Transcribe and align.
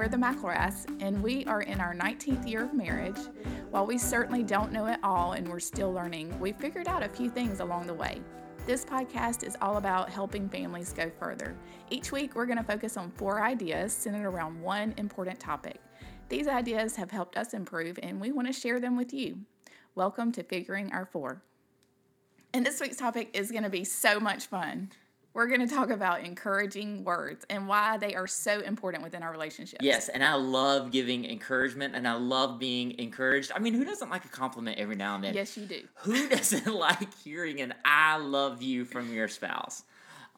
We're 0.00 0.08
the 0.08 0.16
McElraths, 0.16 0.86
and 1.02 1.22
we 1.22 1.44
are 1.44 1.60
in 1.60 1.78
our 1.78 1.94
19th 1.94 2.48
year 2.48 2.64
of 2.64 2.72
marriage. 2.72 3.18
While 3.70 3.84
we 3.84 3.98
certainly 3.98 4.42
don't 4.42 4.72
know 4.72 4.86
it 4.86 4.98
all 5.02 5.32
and 5.32 5.46
we're 5.46 5.60
still 5.60 5.92
learning, 5.92 6.40
we 6.40 6.52
figured 6.52 6.88
out 6.88 7.02
a 7.02 7.08
few 7.10 7.28
things 7.28 7.60
along 7.60 7.86
the 7.86 7.92
way. 7.92 8.22
This 8.64 8.82
podcast 8.82 9.46
is 9.46 9.58
all 9.60 9.76
about 9.76 10.08
helping 10.08 10.48
families 10.48 10.94
go 10.94 11.10
further. 11.18 11.54
Each 11.90 12.12
week, 12.12 12.34
we're 12.34 12.46
going 12.46 12.56
to 12.56 12.64
focus 12.64 12.96
on 12.96 13.10
four 13.10 13.42
ideas 13.42 13.92
centered 13.92 14.26
around 14.26 14.62
one 14.62 14.94
important 14.96 15.38
topic. 15.38 15.82
These 16.30 16.48
ideas 16.48 16.96
have 16.96 17.10
helped 17.10 17.36
us 17.36 17.52
improve, 17.52 17.98
and 18.02 18.22
we 18.22 18.32
want 18.32 18.46
to 18.46 18.58
share 18.58 18.80
them 18.80 18.96
with 18.96 19.12
you. 19.12 19.40
Welcome 19.96 20.32
to 20.32 20.42
Figuring 20.42 20.94
Our 20.94 21.04
Four. 21.04 21.42
And 22.54 22.64
this 22.64 22.80
week's 22.80 22.96
topic 22.96 23.28
is 23.34 23.50
going 23.50 23.64
to 23.64 23.68
be 23.68 23.84
so 23.84 24.18
much 24.18 24.46
fun 24.46 24.92
we're 25.32 25.46
going 25.46 25.60
to 25.60 25.72
talk 25.72 25.90
about 25.90 26.24
encouraging 26.24 27.04
words 27.04 27.44
and 27.48 27.68
why 27.68 27.98
they 27.98 28.14
are 28.14 28.26
so 28.26 28.60
important 28.60 29.02
within 29.02 29.22
our 29.22 29.30
relationships. 29.30 29.84
Yes, 29.84 30.08
and 30.08 30.24
I 30.24 30.34
love 30.34 30.90
giving 30.90 31.24
encouragement 31.24 31.94
and 31.94 32.06
I 32.06 32.14
love 32.14 32.58
being 32.58 32.98
encouraged. 32.98 33.52
I 33.54 33.60
mean, 33.60 33.74
who 33.74 33.84
doesn't 33.84 34.10
like 34.10 34.24
a 34.24 34.28
compliment 34.28 34.78
every 34.78 34.96
now 34.96 35.14
and 35.14 35.24
then? 35.24 35.34
Yes, 35.34 35.56
you 35.56 35.66
do. 35.66 35.82
Who 36.02 36.28
doesn't 36.30 36.74
like 36.74 37.16
hearing 37.22 37.60
an 37.60 37.74
I 37.84 38.16
love 38.16 38.62
you 38.62 38.84
from 38.84 39.12
your 39.12 39.28
spouse? 39.28 39.84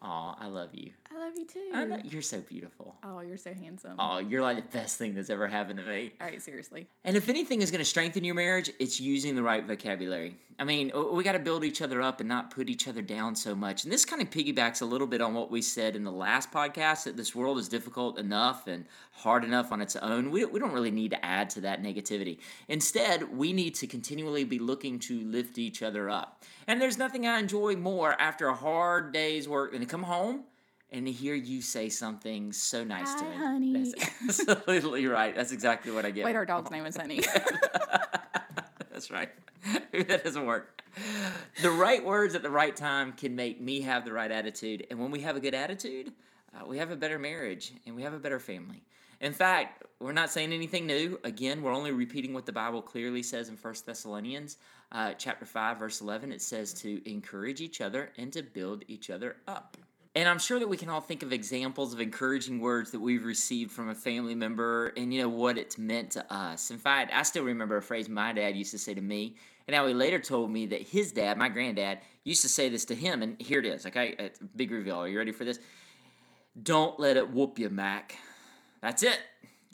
Oh, 0.01 0.35
I 0.37 0.47
love 0.47 0.69
you. 0.73 0.91
I 1.13 1.19
love 1.19 1.33
you 1.37 1.45
too. 1.45 1.69
I 1.73 1.85
know 1.85 1.99
you're 2.03 2.21
so 2.21 2.41
beautiful. 2.41 2.95
Oh, 3.03 3.19
you're 3.19 3.37
so 3.37 3.53
handsome. 3.53 3.95
Oh, 3.99 4.17
you're 4.17 4.41
like 4.41 4.55
the 4.57 4.77
best 4.77 4.97
thing 4.97 5.13
that's 5.13 5.29
ever 5.29 5.47
happened 5.47 5.79
to 5.79 5.85
me. 5.85 6.11
All 6.19 6.27
right, 6.27 6.41
seriously. 6.41 6.87
And 7.03 7.15
if 7.15 7.29
anything 7.29 7.61
is 7.61 7.69
going 7.69 7.79
to 7.79 7.85
strengthen 7.85 8.23
your 8.23 8.35
marriage, 8.35 8.71
it's 8.79 8.99
using 8.99 9.35
the 9.35 9.43
right 9.43 9.65
vocabulary. 9.65 10.37
I 10.59 10.63
mean, 10.63 10.91
we 11.11 11.23
got 11.23 11.33
to 11.33 11.39
build 11.39 11.63
each 11.63 11.81
other 11.81 12.01
up 12.01 12.19
and 12.19 12.29
not 12.29 12.51
put 12.51 12.69
each 12.69 12.87
other 12.87 13.01
down 13.01 13.35
so 13.35 13.53
much. 13.53 13.83
And 13.83 13.93
this 13.93 14.05
kind 14.05 14.21
of 14.21 14.29
piggybacks 14.29 14.81
a 14.81 14.85
little 14.85 15.07
bit 15.07 15.21
on 15.21 15.33
what 15.33 15.51
we 15.51 15.61
said 15.61 15.95
in 15.95 16.03
the 16.03 16.11
last 16.11 16.51
podcast 16.51 17.03
that 17.03 17.17
this 17.17 17.35
world 17.35 17.57
is 17.57 17.67
difficult 17.67 18.17
enough 18.17 18.67
and 18.67 18.85
hard 19.11 19.43
enough 19.43 19.71
on 19.71 19.81
its 19.81 19.95
own. 19.95 20.31
We, 20.31 20.45
we 20.45 20.59
don't 20.59 20.73
really 20.73 20.91
need 20.91 21.11
to 21.11 21.25
add 21.25 21.49
to 21.51 21.61
that 21.61 21.83
negativity. 21.83 22.39
Instead, 22.67 23.35
we 23.35 23.53
need 23.53 23.75
to 23.75 23.87
continually 23.87 24.43
be 24.43 24.59
looking 24.59 24.99
to 24.99 25.21
lift 25.21 25.57
each 25.57 25.83
other 25.83 26.09
up. 26.09 26.43
And 26.67 26.81
there's 26.81 26.97
nothing 26.97 27.27
I 27.27 27.39
enjoy 27.39 27.75
more 27.75 28.19
after 28.19 28.47
a 28.47 28.55
hard 28.55 29.11
day's 29.11 29.47
work 29.47 29.71
than 29.71 29.81
to 29.81 29.87
come 29.87 30.03
home 30.03 30.43
and 30.93 31.07
to 31.07 31.11
hear 31.11 31.33
you 31.33 31.61
say 31.61 31.89
something 31.89 32.53
so 32.53 32.83
nice 32.83 33.11
Hi, 33.13 33.19
to 33.19 33.25
me. 33.25 33.35
honey. 33.35 33.93
That's 34.21 34.47
absolutely 34.47 35.07
right. 35.07 35.35
That's 35.35 35.51
exactly 35.51 35.91
what 35.91 36.05
I 36.05 36.11
get. 36.11 36.23
Wait, 36.23 36.35
our 36.35 36.45
dog's 36.45 36.71
name 36.71 36.85
is 36.85 36.95
Honey. 36.95 37.21
That's 38.91 39.09
right. 39.09 39.31
that 39.91 40.23
doesn't 40.23 40.45
work. 40.45 40.83
The 41.61 41.71
right 41.71 42.05
words 42.05 42.35
at 42.35 42.43
the 42.43 42.49
right 42.49 42.75
time 42.75 43.13
can 43.13 43.35
make 43.35 43.59
me 43.59 43.81
have 43.81 44.05
the 44.05 44.13
right 44.13 44.31
attitude. 44.31 44.85
And 44.91 44.99
when 44.99 45.09
we 45.09 45.21
have 45.21 45.35
a 45.35 45.39
good 45.39 45.55
attitude, 45.55 46.13
uh, 46.55 46.65
we 46.67 46.77
have 46.77 46.91
a 46.91 46.95
better 46.95 47.17
marriage 47.17 47.73
and 47.87 47.95
we 47.95 48.03
have 48.03 48.13
a 48.13 48.19
better 48.19 48.39
family. 48.39 48.83
In 49.19 49.33
fact, 49.33 49.83
we're 49.99 50.11
not 50.11 50.29
saying 50.29 50.53
anything 50.53 50.85
new. 50.85 51.19
Again, 51.23 51.63
we're 51.63 51.73
only 51.73 51.91
repeating 51.91 52.33
what 52.33 52.45
the 52.45 52.51
Bible 52.51 52.81
clearly 52.81 53.23
says 53.23 53.49
in 53.49 53.55
1 53.55 53.73
Thessalonians 53.85 54.57
uh, 54.91 55.13
chapter 55.17 55.45
5, 55.45 55.79
verse 55.79 56.01
11. 56.01 56.31
It 56.31 56.41
says 56.41 56.73
to 56.75 57.09
encourage 57.09 57.61
each 57.61 57.81
other 57.81 58.11
and 58.17 58.31
to 58.33 58.43
build 58.43 58.83
each 58.87 59.09
other 59.09 59.37
up. 59.47 59.77
And 60.15 60.29
I'm 60.29 60.37
sure 60.37 60.59
that 60.59 60.69
we 60.69 60.77
can 60.77 60.89
all 60.89 61.01
think 61.01 61.23
of 61.23 61.33
examples 61.33 61.91
of 61.91 61.99
encouraging 61.99 62.59
words 62.59 62.91
that 62.91 62.99
we've 62.99 63.25
received 63.25 63.71
from 63.71 63.89
a 63.89 63.95
family 63.95 64.35
member 64.35 64.93
and 64.95 65.11
you 65.11 65.23
know 65.23 65.29
what 65.29 65.57
it's 65.57 65.79
meant 65.79 66.11
to 66.11 66.33
us. 66.33 66.69
In 66.69 66.77
fact, 66.77 67.11
I 67.13 67.23
still 67.23 67.43
remember 67.43 67.77
a 67.77 67.81
phrase 67.81 68.07
my 68.07 68.31
dad 68.31 68.55
used 68.55 68.71
to 68.71 68.77
say 68.77 68.93
to 68.93 69.01
me, 69.01 69.35
and 69.67 69.75
how 69.75 69.87
he 69.87 69.93
later 69.93 70.19
told 70.19 70.51
me 70.51 70.67
that 70.67 70.81
his 70.81 71.11
dad, 71.11 71.37
my 71.37 71.49
granddad, 71.49 71.99
used 72.25 72.41
to 72.43 72.49
say 72.49 72.69
this 72.69 72.85
to 72.85 72.95
him, 72.95 73.23
and 73.23 73.41
here 73.41 73.59
it 73.59 73.65
is, 73.65 73.85
okay? 73.87 74.13
It's 74.19 74.41
a 74.41 74.43
big 74.43 74.71
reveal. 74.71 74.97
Are 74.97 75.07
you 75.07 75.17
ready 75.17 75.31
for 75.31 75.45
this? 75.45 75.59
Don't 76.61 76.99
let 76.99 77.17
it 77.17 77.31
whoop 77.31 77.57
you, 77.57 77.69
Mac. 77.69 78.15
That's 78.81 79.01
it. 79.03 79.19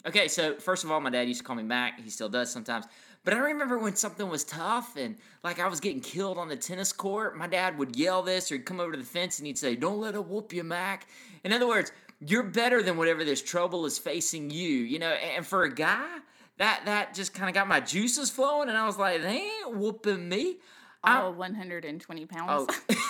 Okay, 0.06 0.28
so 0.28 0.54
first 0.54 0.84
of 0.84 0.90
all, 0.90 1.00
my 1.00 1.10
dad 1.10 1.28
used 1.28 1.40
to 1.40 1.44
call 1.44 1.56
me 1.56 1.64
Mac. 1.64 2.00
He 2.00 2.08
still 2.08 2.28
does 2.30 2.50
sometimes. 2.50 2.86
But 3.24 3.34
I 3.34 3.38
remember 3.38 3.78
when 3.78 3.96
something 3.96 4.28
was 4.28 4.44
tough 4.44 4.96
and 4.96 5.16
like 5.44 5.60
I 5.60 5.68
was 5.68 5.80
getting 5.80 6.00
killed 6.00 6.38
on 6.38 6.48
the 6.48 6.56
tennis 6.56 6.92
court, 6.92 7.36
my 7.36 7.46
dad 7.46 7.78
would 7.78 7.96
yell 7.96 8.22
this 8.22 8.50
or 8.50 8.56
he'd 8.56 8.64
come 8.64 8.80
over 8.80 8.92
to 8.92 8.98
the 8.98 9.04
fence 9.04 9.38
and 9.38 9.46
he'd 9.46 9.58
say, 9.58 9.76
Don't 9.76 10.00
let 10.00 10.14
it 10.14 10.24
whoop 10.24 10.52
you, 10.52 10.64
Mac. 10.64 11.06
In 11.44 11.52
other 11.52 11.68
words, 11.68 11.92
you're 12.20 12.42
better 12.42 12.82
than 12.82 12.96
whatever 12.96 13.24
this 13.24 13.42
trouble 13.42 13.84
is 13.84 13.98
facing 13.98 14.50
you. 14.50 14.68
You 14.68 14.98
know, 14.98 15.10
and 15.10 15.46
for 15.46 15.64
a 15.64 15.74
guy, 15.74 16.18
that 16.56 16.82
that 16.86 17.14
just 17.14 17.34
kind 17.34 17.48
of 17.48 17.54
got 17.54 17.68
my 17.68 17.80
juices 17.80 18.30
flowing 18.30 18.68
and 18.68 18.78
I 18.78 18.86
was 18.86 18.98
like, 18.98 19.20
they 19.22 19.36
ain't 19.36 19.76
whooping 19.76 20.28
me. 20.28 20.58
All 21.04 21.32
120 21.32 22.26
pounds. 22.26 22.70
Oh. 22.88 22.94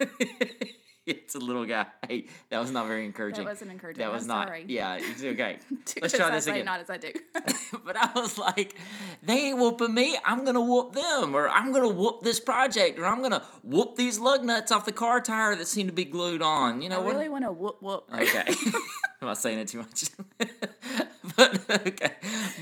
it's 1.06 1.34
a 1.34 1.38
little 1.38 1.64
guy. 1.64 1.86
Hey, 2.06 2.26
that 2.50 2.60
was 2.60 2.70
not 2.70 2.86
very 2.86 3.04
encouraging. 3.04 3.44
That 3.44 3.50
wasn't 3.50 3.72
encouraging. 3.72 4.02
That 4.02 4.12
was 4.12 4.22
I'm 4.22 4.28
not. 4.28 4.48
sorry. 4.48 4.64
Yeah, 4.68 4.98
it's 5.00 5.22
okay. 5.24 5.58
Let's 6.00 6.14
try 6.14 6.30
this 6.30 6.46
again. 6.46 6.64
Not 6.64 6.80
as 6.80 6.90
I 6.90 6.96
do. 6.96 7.12
but 7.84 7.96
I 7.96 8.10
was 8.14 8.38
like, 8.38 8.76
they 9.22 9.48
ain't 9.48 9.58
whooping 9.58 9.92
me. 9.92 10.16
I'm 10.24 10.44
gonna 10.44 10.60
whoop 10.60 10.92
them, 10.92 11.34
or 11.34 11.48
I'm 11.48 11.72
gonna 11.72 11.88
whoop 11.88 12.22
this 12.22 12.40
project, 12.40 12.98
or 12.98 13.06
I'm 13.06 13.22
gonna 13.22 13.42
whoop 13.62 13.96
these 13.96 14.18
lug 14.18 14.44
nuts 14.44 14.70
off 14.70 14.84
the 14.84 14.92
car 14.92 15.20
tire 15.20 15.56
that 15.56 15.66
seem 15.66 15.86
to 15.86 15.92
be 15.92 16.04
glued 16.04 16.42
on. 16.42 16.82
You 16.82 16.88
know 16.88 17.02
I 17.02 17.08
really 17.08 17.28
want 17.28 17.44
to 17.44 17.52
whoop 17.52 17.82
whoop. 17.82 18.08
Okay. 18.12 18.44
I'm 19.20 19.28
not 19.28 19.38
saying 19.38 19.58
it 19.58 19.68
too 19.68 19.78
much. 19.78 20.04
But 21.36 21.60
okay. 21.86 22.12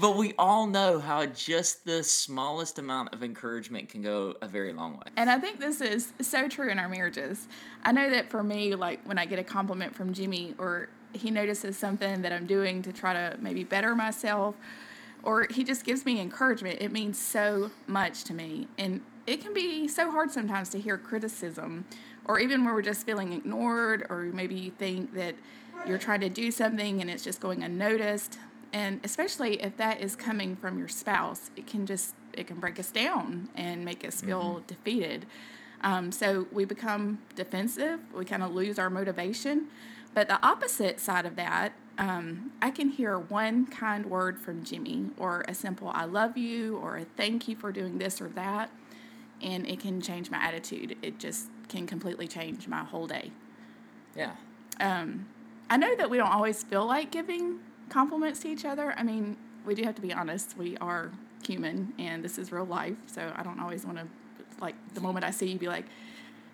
But 0.01 0.17
we 0.17 0.35
all 0.39 0.67
know 0.67 0.99
how 0.99 1.27
just 1.27 1.85
the 1.85 2.03
smallest 2.03 2.79
amount 2.79 3.13
of 3.13 3.23
encouragement 3.23 3.89
can 3.89 4.03
go 4.03 4.35
a 4.41 4.49
very 4.49 4.73
long 4.73 4.95
way. 4.95 5.07
And 5.17 5.31
I 5.31 5.39
think 5.39 5.61
this 5.61 5.81
is 5.81 6.13
so 6.21 6.49
true 6.49 6.71
in 6.71 6.79
our 6.79 6.89
marriages. 6.89 7.49
I 7.85 7.93
know 7.93 8.11
that 8.11 8.31
for 8.31 8.43
me, 8.43 8.75
like 8.75 9.07
when 9.07 9.19
I 9.19 9.27
get 9.27 9.39
a 9.39 9.45
compliment 9.45 9.95
from 9.95 10.13
Jimmy 10.13 10.55
or 10.59 10.89
he 11.13 11.31
notices 11.31 11.77
something 11.77 12.23
that 12.23 12.33
I'm 12.33 12.47
doing 12.47 12.83
to 12.83 12.93
try 12.93 13.13
to 13.13 13.37
maybe 13.41 13.65
better 13.65 13.95
myself, 13.95 14.55
or 15.23 15.47
he 15.51 15.65
just 15.65 15.85
gives 15.85 16.07
me 16.07 16.21
encouragement, 16.21 16.81
it 16.81 16.93
means 16.93 17.19
so 17.19 17.71
much 17.87 18.25
to 18.25 18.35
me. 18.35 18.69
And 18.79 19.03
it 19.27 19.41
can 19.41 19.53
be 19.53 19.87
so 19.89 20.11
hard 20.11 20.31
sometimes 20.31 20.71
to 20.71 20.81
hear 20.81 20.97
criticism, 20.97 21.85
or 22.25 22.39
even 22.39 22.65
where 22.65 22.75
we're 22.75 22.83
just 22.83 23.05
feeling 23.05 23.33
ignored, 23.33 24.07
or 24.09 24.23
maybe 24.23 24.55
you 24.55 24.71
think 24.71 25.15
that 25.15 25.35
you're 25.87 25.99
trying 25.99 26.21
to 26.21 26.29
do 26.29 26.51
something 26.51 27.01
and 27.01 27.11
it's 27.11 27.25
just 27.25 27.41
going 27.41 27.63
unnoticed. 27.63 28.39
And 28.73 29.01
especially 29.03 29.61
if 29.63 29.77
that 29.79 30.01
is 30.01 30.15
coming 30.15 30.55
from 30.57 30.79
your 30.79 30.89
spouse, 30.89 31.51
it 31.57 31.67
can 31.67 31.87
just 31.87 32.15
it 32.33 32.47
can 32.47 32.61
break 32.61 32.79
us 32.79 32.91
down 32.91 33.49
and 33.57 33.85
make 33.85 34.05
us 34.07 34.21
feel 34.21 34.63
defeated. 34.69 35.27
Um, 35.83 36.13
so 36.13 36.47
we 36.53 36.65
become 36.65 37.19
defensive. 37.35 37.99
We 38.15 38.25
kind 38.25 38.43
of 38.43 38.53
lose 38.53 38.79
our 38.79 38.89
motivation. 38.89 39.67
But 40.15 40.29
the 40.29 40.45
opposite 40.45 41.01
side 41.01 41.27
of 41.27 41.37
that, 41.37 41.73
um, 41.99 42.53
I 42.61 42.71
can 42.71 42.91
hear 42.91 43.19
one 43.19 43.67
kind 43.67 44.07
word 44.07 44.39
from 44.39 44.65
Jimmy, 44.65 45.11
or 45.17 45.45
a 45.49 45.55
simple 45.55 45.89
"I 45.89 46.05
love 46.05 46.37
you," 46.37 46.77
or 46.77 46.97
a 46.97 47.05
"Thank 47.05 47.49
you 47.49 47.57
for 47.57 47.73
doing 47.73 47.99
this 47.99 48.21
or 48.21 48.29
that," 48.31 48.71
and 49.41 49.67
it 49.67 49.81
can 49.81 50.01
change 50.01 50.31
my 50.31 50.39
attitude. 50.39 50.97
It 51.03 51.19
just 51.19 51.49
can 51.69 51.87
completely 51.87 52.27
change 52.27 52.69
my 52.69 52.85
whole 52.85 53.07
day. 53.07 53.31
Yeah. 54.17 54.33
Um, 54.81 55.27
I 55.69 55.77
know 55.77 55.95
that 55.97 56.11
we 56.11 56.17
don't 56.17 56.33
always 56.33 56.65
feel 56.65 56.87
like 56.87 57.11
giving 57.13 57.61
compliments 57.91 58.41
to 58.41 58.49
each 58.49 58.65
other. 58.65 58.95
I 58.97 59.03
mean, 59.03 59.37
we 59.67 59.75
do 59.75 59.83
have 59.84 59.95
to 59.97 60.03
be 60.03 60.12
honest. 60.12 60.56
We 60.56 60.77
are 60.78 61.11
human, 61.47 61.93
and 61.99 62.25
this 62.25 62.39
is 62.39 62.51
real 62.51 62.65
life. 62.65 62.97
So 63.06 63.33
I 63.37 63.43
don't 63.43 63.61
always 63.61 63.84
want 63.84 63.99
to, 63.99 64.06
like, 64.61 64.75
the 64.95 65.01
moment 65.03 65.25
I 65.27 65.31
see 65.31 65.49
you, 65.49 65.59
be 65.59 65.69
like, 65.69 65.84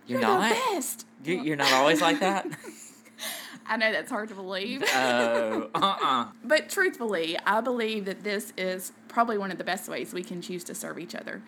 You're, 0.06 0.20
"You're, 0.20 0.28
not. 0.28 0.48
the 0.48 0.54
best." 0.74 1.06
You- 1.24 1.42
You're 1.42 1.56
not 1.56 1.72
always 1.72 2.00
like 2.00 2.18
that. 2.20 2.46
I 3.68 3.76
know 3.76 3.90
that's 3.90 4.10
hard 4.10 4.28
to 4.28 4.34
believe. 4.34 4.84
Oh, 4.94 5.70
uh, 5.74 5.96
uh 6.02 6.26
But 6.44 6.68
truthfully, 6.68 7.36
I 7.46 7.60
believe 7.60 8.04
that 8.04 8.22
this 8.22 8.52
is 8.56 8.92
probably 9.08 9.38
one 9.38 9.50
of 9.50 9.58
the 9.58 9.64
best 9.64 9.88
ways 9.88 10.12
we 10.12 10.22
can 10.22 10.40
choose 10.40 10.62
to 10.64 10.74
serve 10.74 10.98
each 10.98 11.14
other. 11.14 11.42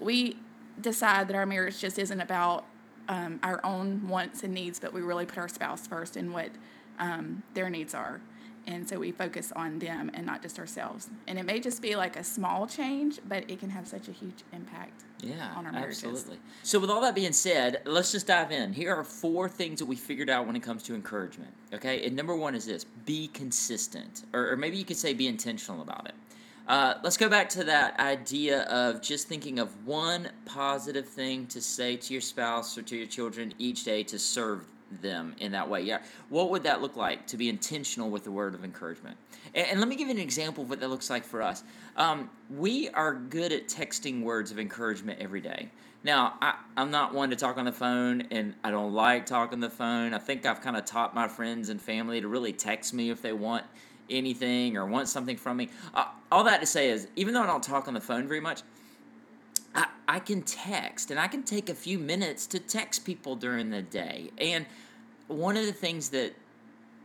We 0.00 0.36
decide 0.80 1.28
that 1.28 1.36
our 1.36 1.46
marriage 1.46 1.78
just 1.80 1.98
isn't 1.98 2.20
about 2.20 2.66
um, 3.08 3.40
our 3.42 3.64
own 3.64 4.06
wants 4.08 4.42
and 4.42 4.52
needs, 4.52 4.78
but 4.78 4.92
we 4.92 5.00
really 5.00 5.24
put 5.26 5.38
our 5.38 5.48
spouse 5.48 5.86
first 5.86 6.16
and 6.16 6.32
what 6.32 6.50
um, 6.98 7.42
their 7.54 7.70
needs 7.70 7.94
are. 7.94 8.20
And 8.66 8.88
so 8.88 8.98
we 8.98 9.10
focus 9.10 9.52
on 9.56 9.78
them 9.80 10.10
and 10.14 10.24
not 10.24 10.42
just 10.42 10.58
ourselves. 10.58 11.08
And 11.26 11.38
it 11.38 11.44
may 11.44 11.58
just 11.58 11.82
be 11.82 11.96
like 11.96 12.16
a 12.16 12.22
small 12.24 12.66
change, 12.66 13.18
but 13.28 13.50
it 13.50 13.58
can 13.58 13.70
have 13.70 13.88
such 13.88 14.06
a 14.08 14.12
huge 14.12 14.44
impact 14.52 15.02
Yeah, 15.20 15.52
on 15.56 15.66
our 15.66 15.72
marriages. 15.72 16.04
absolutely. 16.04 16.38
So, 16.62 16.78
with 16.78 16.88
all 16.90 17.00
that 17.00 17.14
being 17.14 17.32
said, 17.32 17.82
let's 17.86 18.12
just 18.12 18.26
dive 18.28 18.52
in. 18.52 18.72
Here 18.72 18.94
are 18.94 19.02
four 19.04 19.48
things 19.48 19.80
that 19.80 19.86
we 19.86 19.96
figured 19.96 20.30
out 20.30 20.46
when 20.46 20.54
it 20.54 20.62
comes 20.62 20.82
to 20.84 20.94
encouragement. 20.94 21.50
Okay, 21.74 22.06
and 22.06 22.14
number 22.14 22.36
one 22.36 22.54
is 22.54 22.66
this: 22.66 22.84
be 23.04 23.28
consistent, 23.28 24.24
or, 24.32 24.52
or 24.52 24.56
maybe 24.56 24.76
you 24.76 24.84
could 24.84 24.96
say 24.96 25.12
be 25.12 25.26
intentional 25.26 25.82
about 25.82 26.06
it. 26.06 26.14
Uh, 26.68 26.94
let's 27.02 27.16
go 27.16 27.28
back 27.28 27.48
to 27.48 27.64
that 27.64 27.98
idea 27.98 28.62
of 28.62 29.02
just 29.02 29.26
thinking 29.26 29.58
of 29.58 29.84
one 29.84 30.28
positive 30.44 31.08
thing 31.08 31.44
to 31.46 31.60
say 31.60 31.96
to 31.96 32.14
your 32.14 32.20
spouse 32.20 32.78
or 32.78 32.82
to 32.82 32.96
your 32.96 33.06
children 33.06 33.52
each 33.58 33.82
day 33.82 34.04
to 34.04 34.16
serve 34.18 34.64
them 35.00 35.34
in 35.38 35.52
that 35.52 35.68
way. 35.68 35.82
Yeah. 35.82 36.02
What 36.28 36.50
would 36.50 36.64
that 36.64 36.82
look 36.82 36.96
like 36.96 37.26
to 37.28 37.36
be 37.36 37.48
intentional 37.48 38.10
with 38.10 38.24
the 38.24 38.30
word 38.30 38.54
of 38.54 38.64
encouragement? 38.64 39.16
And, 39.54 39.66
and 39.68 39.80
let 39.80 39.88
me 39.88 39.96
give 39.96 40.08
you 40.08 40.14
an 40.14 40.20
example 40.20 40.64
of 40.64 40.70
what 40.70 40.80
that 40.80 40.88
looks 40.88 41.08
like 41.08 41.24
for 41.24 41.42
us. 41.42 41.62
Um, 41.96 42.30
we 42.50 42.88
are 42.90 43.14
good 43.14 43.52
at 43.52 43.68
texting 43.68 44.22
words 44.22 44.50
of 44.50 44.58
encouragement 44.58 45.20
every 45.20 45.40
day. 45.40 45.70
Now, 46.04 46.34
I, 46.42 46.54
I'm 46.76 46.90
not 46.90 47.14
one 47.14 47.30
to 47.30 47.36
talk 47.36 47.58
on 47.58 47.64
the 47.64 47.72
phone, 47.72 48.22
and 48.32 48.54
I 48.64 48.72
don't 48.72 48.92
like 48.92 49.24
talking 49.24 49.54
on 49.54 49.60
the 49.60 49.70
phone. 49.70 50.14
I 50.14 50.18
think 50.18 50.44
I've 50.44 50.60
kind 50.60 50.76
of 50.76 50.84
taught 50.84 51.14
my 51.14 51.28
friends 51.28 51.68
and 51.68 51.80
family 51.80 52.20
to 52.20 52.28
really 52.28 52.52
text 52.52 52.92
me 52.92 53.10
if 53.10 53.22
they 53.22 53.32
want 53.32 53.64
anything 54.10 54.76
or 54.76 54.84
want 54.84 55.08
something 55.08 55.36
from 55.36 55.56
me. 55.56 55.68
Uh, 55.94 56.06
all 56.32 56.44
that 56.44 56.60
to 56.60 56.66
say 56.66 56.90
is, 56.90 57.06
even 57.14 57.34
though 57.34 57.42
I 57.42 57.46
don't 57.46 57.62
talk 57.62 57.86
on 57.86 57.94
the 57.94 58.00
phone 58.00 58.26
very 58.26 58.40
much, 58.40 58.62
I, 60.12 60.18
can 60.20 60.42
text 60.42 61.10
and 61.10 61.18
I 61.18 61.26
can 61.26 61.42
take 61.42 61.68
a 61.68 61.74
few 61.74 61.98
minutes 61.98 62.46
to 62.48 62.58
text 62.58 63.04
people 63.04 63.36
during 63.36 63.70
the 63.70 63.82
day. 63.82 64.30
And 64.38 64.66
one 65.26 65.56
of 65.56 65.66
the 65.66 65.72
things 65.72 66.10
that 66.10 66.34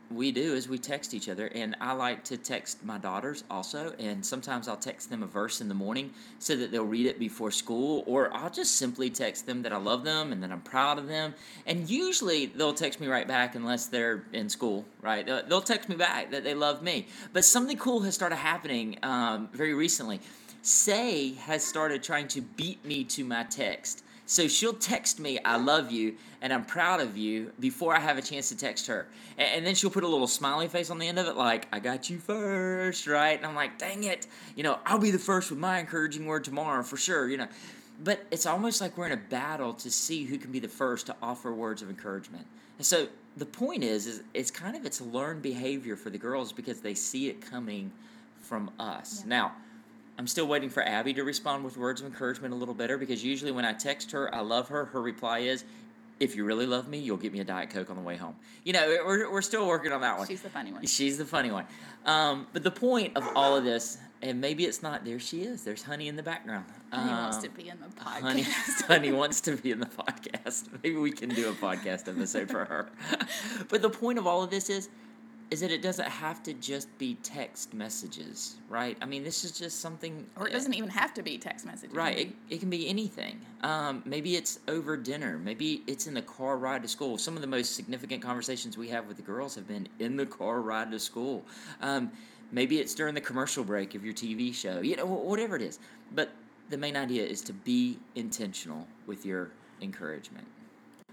we 0.09 0.31
do 0.31 0.54
is 0.54 0.69
we 0.69 0.77
text 0.77 1.13
each 1.13 1.27
other 1.27 1.48
and 1.48 1.75
i 1.81 1.92
like 1.92 2.24
to 2.24 2.38
text 2.38 2.83
my 2.86 2.98
daughters 2.98 3.44
also 3.50 3.94
and 4.00 4.25
sometimes 4.25 4.69
i'll 4.69 4.77
text 4.77 5.09
them 5.09 5.21
a 5.21 5.27
verse 5.27 5.59
in 5.59 5.68
the 5.68 5.74
morning 5.74 6.12
so 6.39 6.56
that 6.56 6.71
they'll 6.71 6.86
read 6.86 7.06
it 7.06 7.19
before 7.19 7.51
school 7.51 8.04
or 8.07 8.33
i'll 8.33 8.50
just 8.50 8.77
simply 8.77 9.10
text 9.10 9.45
them 9.45 9.62
that 9.62 9.74
i 9.74 9.77
love 9.77 10.06
them 10.06 10.31
and 10.31 10.42
that 10.42 10.50
i'm 10.50 10.62
proud 10.62 10.98
of 10.98 11.07
them. 11.07 11.33
And 11.65 11.89
usually 11.89 12.45
they'll 12.45 12.74
text 12.74 13.01
me 13.01 13.07
right 13.07 13.27
back 13.27 13.56
unless 13.56 13.88
they're 13.88 14.24
in 14.31 14.48
school 14.48 14.86
right? 15.01 15.25
They'll 15.25 15.62
text 15.62 15.88
me 15.88 15.95
back 15.95 16.31
that 16.31 16.44
they 16.44 16.53
love 16.53 16.81
me. 16.81 17.07
But 17.31 17.45
something 17.45 17.77
cool 17.77 18.01
has 18.01 18.13
started 18.13 18.36
happening 18.36 18.98
um, 19.03 19.48
very 19.53 19.74
recently 19.74 20.19
say 20.68 21.34
has 21.34 21.64
started 21.64 22.04
trying 22.04 22.28
to 22.28 22.42
beat 22.42 22.84
me 22.86 23.04
to 23.04 23.24
my 23.24 23.44
text 23.44 24.04
so 24.30 24.50
she'll 24.50 24.74
text 24.74 25.22
me, 25.22 25.40
I 25.46 25.56
love 25.56 25.90
you, 25.90 26.16
and 26.42 26.52
I'm 26.52 26.66
proud 26.66 27.00
of 27.00 27.16
you 27.16 27.54
before 27.62 27.96
I 27.96 28.00
have 28.00 28.18
a 28.18 28.22
chance 28.22 28.50
to 28.50 28.58
text 28.58 28.86
her. 28.88 29.08
And, 29.38 29.66
then 29.66 29.74
she'll 29.74 29.90
put 29.90 30.04
a 30.04 30.08
little 30.08 30.28
smiley 30.28 30.68
face 30.68 30.90
on 30.90 30.98
the 30.98 31.08
end 31.08 31.18
of 31.18 31.28
it, 31.28 31.38
like, 31.38 31.66
I 31.72 31.80
got 31.80 32.10
you 32.10 32.18
first, 32.18 33.08
right? 33.08 33.38
And 33.38 33.46
I'm 33.46 33.56
like, 33.56 33.78
dang 33.78 34.04
it. 34.04 34.28
You 34.58 34.64
know, 34.64 34.80
I'll 34.86 35.00
be 35.00 35.12
the 35.12 35.18
first 35.18 35.50
with 35.50 35.60
my 35.60 35.80
encouraging 35.80 36.25
word 36.25 36.44
tomorrow 36.44 36.84
for 36.84 36.98
sure, 36.98 37.30
you 37.30 37.38
know. 37.38 37.48
But 38.04 38.25
it's 38.30 38.46
almost 38.46 38.81
like 38.81 38.98
we're 38.98 39.06
in 39.06 39.13
a 39.13 39.18
battle 39.18 39.74
to 39.75 39.90
see 39.90 40.25
who 40.25 40.38
can 40.38 40.52
be 40.52 40.60
the 40.60 40.68
first 40.68 41.06
to 41.06 41.16
offer 41.22 41.54
words 41.54 41.81
of 41.81 41.90
encouragement. 41.90 42.46
And 42.80 42.86
so 42.86 43.08
the 43.38 43.46
point 43.46 43.86
is, 43.86 44.08
is 44.08 44.24
it's 44.34 44.52
kind 44.52 44.75
of 44.75 44.86
it's 44.86 45.00
learned 45.00 45.42
behavior 45.42 45.96
for 45.96 46.10
the 46.10 46.18
girls 46.18 46.52
because 46.52 46.81
they 46.81 46.96
see 46.96 47.30
it 47.30 47.40
coming 47.40 47.94
from 48.42 48.72
us. 48.78 49.22
Yeah. 49.22 49.30
Now, 49.30 49.52
I'm 50.18 50.28
still 50.28 50.48
waiting 50.48 50.69
for 50.69 50.84
Abby 50.84 51.14
to 51.14 51.24
respond 51.24 51.64
with 51.64 51.78
words 51.78 52.02
of 52.02 52.08
encouragement 52.08 52.54
a 52.54 52.58
little 52.58 52.74
better 52.74 52.98
because 52.98 53.24
usually 53.24 53.52
when 53.52 53.66
I 53.66 53.74
text 53.74 54.12
her, 54.12 54.34
I 54.34 54.42
love 54.42 54.69
her, 54.69 54.86
her 54.86 55.02
reply 55.02 55.40
is, 55.40 55.64
if 56.19 56.36
you 56.36 56.46
really 56.46 56.66
love 56.66 56.88
me, 56.88 56.98
you'll 56.98 57.18
get 57.18 57.31
me 57.31 57.40
a 57.40 57.44
Diet 57.44 57.69
Coke 57.69 57.90
on 57.90 57.96
the 57.96 58.02
way 58.02 58.16
home. 58.16 58.36
You 58.64 58.74
know, 58.74 58.88
we're, 59.06 59.31
we're 59.31 59.42
still 59.42 59.68
working 59.68 59.92
on 59.92 60.02
that 60.02 60.18
one. 60.18 60.28
She's 60.28 60.42
the 60.42 60.50
funny 60.50 60.72
one. 60.72 60.86
She's 60.86 61.18
the 61.18 61.25
funny 61.25 61.52
one. 61.52 61.66
Um, 62.06 62.48
but 62.54 62.64
the 62.64 62.72
point 62.72 63.16
of 63.16 63.28
all 63.36 63.56
of 63.56 63.64
this, 63.64 64.00
and 64.24 64.42
maybe 64.42 64.66
it's 64.66 64.81
not, 64.81 65.06
there 65.06 65.19
she 65.19 65.44
is. 65.44 65.64
There's 65.64 65.84
Honey 65.84 66.08
in 66.08 66.16
the 66.16 66.24
background. 66.24 66.66
Honey 66.92 67.12
um, 67.12 67.18
wants 67.18 67.38
to 67.38 67.50
be 67.50 67.70
in 67.70 67.78
the 67.80 68.02
podcast. 68.02 68.22
Honey, 68.22 68.42
Honey 68.88 69.12
wants 69.12 69.42
to 69.42 69.56
be 69.56 69.72
in 69.72 69.80
the 69.80 69.86
podcast. 69.86 70.68
Maybe 70.84 70.96
we 70.96 71.12
can 71.12 71.30
do 71.30 71.50
a 71.50 71.54
podcast 71.54 72.08
episode 72.08 72.50
for 72.50 72.66
her. 72.66 72.90
but 73.70 73.84
the 73.84 73.90
point 73.90 74.18
of 74.18 74.25
all 74.25 74.42
of 74.42 74.50
this 74.50 74.70
is, 74.72 74.90
is 75.50 75.62
that 75.62 75.72
it 75.72 75.82
doesn't 75.82 76.08
have 76.08 76.44
to 76.44 76.54
just 76.54 76.96
be 76.98 77.16
text 77.24 77.74
messages, 77.74 78.58
right? 78.70 78.98
I 79.02 79.06
mean, 79.06 79.24
this 79.24 79.46
is 79.46 79.52
just 79.52 79.80
something. 79.80 80.26
Or 80.38 80.48
it 80.48 80.52
doesn't 80.52 80.74
even 80.74 80.90
have 80.90 81.14
to 81.14 81.24
be 81.24 81.38
text 81.38 81.66
messages. 81.66 81.96
Right. 81.96 82.18
It, 82.18 82.36
it 82.50 82.60
can 82.60 82.70
be 82.70 82.90
anything. 82.90 83.40
Um, 83.62 84.04
maybe 84.06 84.36
it's 84.36 84.60
over 84.68 84.98
dinner. 84.98 85.38
Maybe 85.38 85.84
it's 85.88 86.06
in 86.06 86.14
the 86.14 86.22
car 86.22 86.58
ride 86.58 86.82
to 86.82 86.88
school. 86.90 87.18
Some 87.18 87.36
of 87.36 87.42
the 87.42 87.48
most 87.48 87.76
significant 87.76 88.22
conversations 88.22 88.78
we 88.78 88.90
have 88.90 89.08
with 89.08 89.16
the 89.16 89.24
girls 89.24 89.56
have 89.56 89.68
been 89.68 89.88
in 90.00 90.18
the 90.18 90.26
car 90.26 90.60
ride 90.62 90.92
to 90.92 91.00
school. 91.00 91.46
Um, 91.82 92.12
maybe 92.52 92.80
it's 92.80 92.94
during 92.94 93.16
the 93.16 93.22
commercial 93.22 93.64
break 93.64 93.96
of 93.96 94.04
your 94.04 94.14
TV 94.14 94.54
show. 94.54 94.82
You 94.82 94.98
know, 94.98 95.06
whatever 95.06 95.56
it 95.56 95.62
is. 95.62 95.80
But 96.14 96.32
the 96.70 96.78
main 96.78 96.98
idea 96.98 97.26
is 97.26 97.42
to 97.44 97.54
be 97.54 98.00
intentional 98.16 98.86
with 99.06 99.26
your 99.26 99.52
encouragement. 99.82 100.48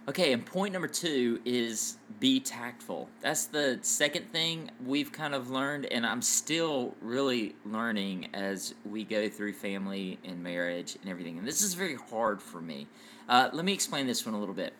Okay, 0.06 0.34
and 0.34 0.44
point 0.44 0.74
number 0.74 0.86
two 0.86 1.40
is 1.46 1.96
be 2.20 2.38
tactful. 2.38 3.08
That's 3.22 3.46
the 3.46 3.78
second 3.80 4.30
thing 4.32 4.70
we've 4.84 5.10
kind 5.10 5.34
of 5.34 5.48
learned, 5.48 5.86
and 5.86 6.04
I'm 6.04 6.20
still 6.20 6.94
really 7.00 7.54
learning 7.64 8.28
as 8.34 8.74
we 8.84 9.04
go 9.04 9.30
through 9.30 9.54
family 9.54 10.18
and 10.22 10.42
marriage 10.42 10.98
and 11.00 11.10
everything. 11.10 11.38
And 11.38 11.48
this 11.48 11.62
is 11.62 11.72
very 11.72 11.94
hard 11.94 12.42
for 12.42 12.60
me. 12.60 12.86
Uh, 13.30 13.48
let 13.54 13.64
me 13.64 13.72
explain 13.72 14.06
this 14.06 14.26
one 14.26 14.34
a 14.34 14.38
little 14.38 14.54
bit. 14.54 14.74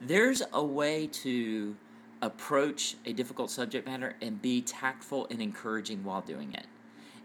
There's 0.00 0.42
a 0.54 0.64
way 0.64 1.08
to 1.08 1.76
approach 2.22 2.96
a 3.04 3.12
difficult 3.12 3.50
subject 3.50 3.86
matter 3.86 4.16
and 4.22 4.40
be 4.40 4.62
tactful 4.62 5.26
and 5.30 5.42
encouraging 5.42 6.04
while 6.04 6.22
doing 6.22 6.54
it. 6.54 6.64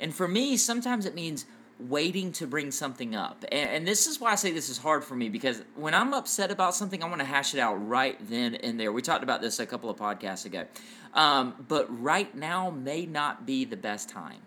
And 0.02 0.14
for 0.14 0.28
me, 0.28 0.58
sometimes 0.58 1.06
it 1.06 1.16
means 1.16 1.46
waiting 1.80 2.32
to 2.32 2.48
bring 2.48 2.72
something 2.72 3.16
up. 3.16 3.44
And, 3.52 3.70
and, 3.70 3.88
this 3.88 4.08
is 4.08 4.20
why 4.20 4.32
I 4.32 4.36
say 4.36 4.52
this 4.52 4.70
is 4.70 4.78
hard 4.78 5.04
for 5.04 5.16
me 5.16 5.28
because 5.28 5.62
when 5.76 5.94
I'm 5.94 6.14
upset 6.14 6.50
about 6.50 6.74
something, 6.74 7.04
I 7.04 7.08
want 7.08 7.20
to 7.20 7.26
hash 7.26 7.54
it 7.54 7.60
out 7.60 7.76
right 7.88 8.18
then 8.30 8.56
and 8.56 8.80
there. 8.80 8.92
We 8.94 9.02
talked 9.02 9.24
about 9.24 9.42
this 9.42 9.60
a 9.60 9.66
couple 9.66 9.90
of 9.90 9.98
podcasts 9.98 10.46
ago. 10.46 10.66
Um, 11.14 11.54
but 11.68 11.86
right 12.02 12.34
now 12.34 12.70
may 12.70 13.06
not 13.06 13.46
be 13.46 13.66
the 13.66 13.78
best 13.78 14.10
time. 14.10 14.40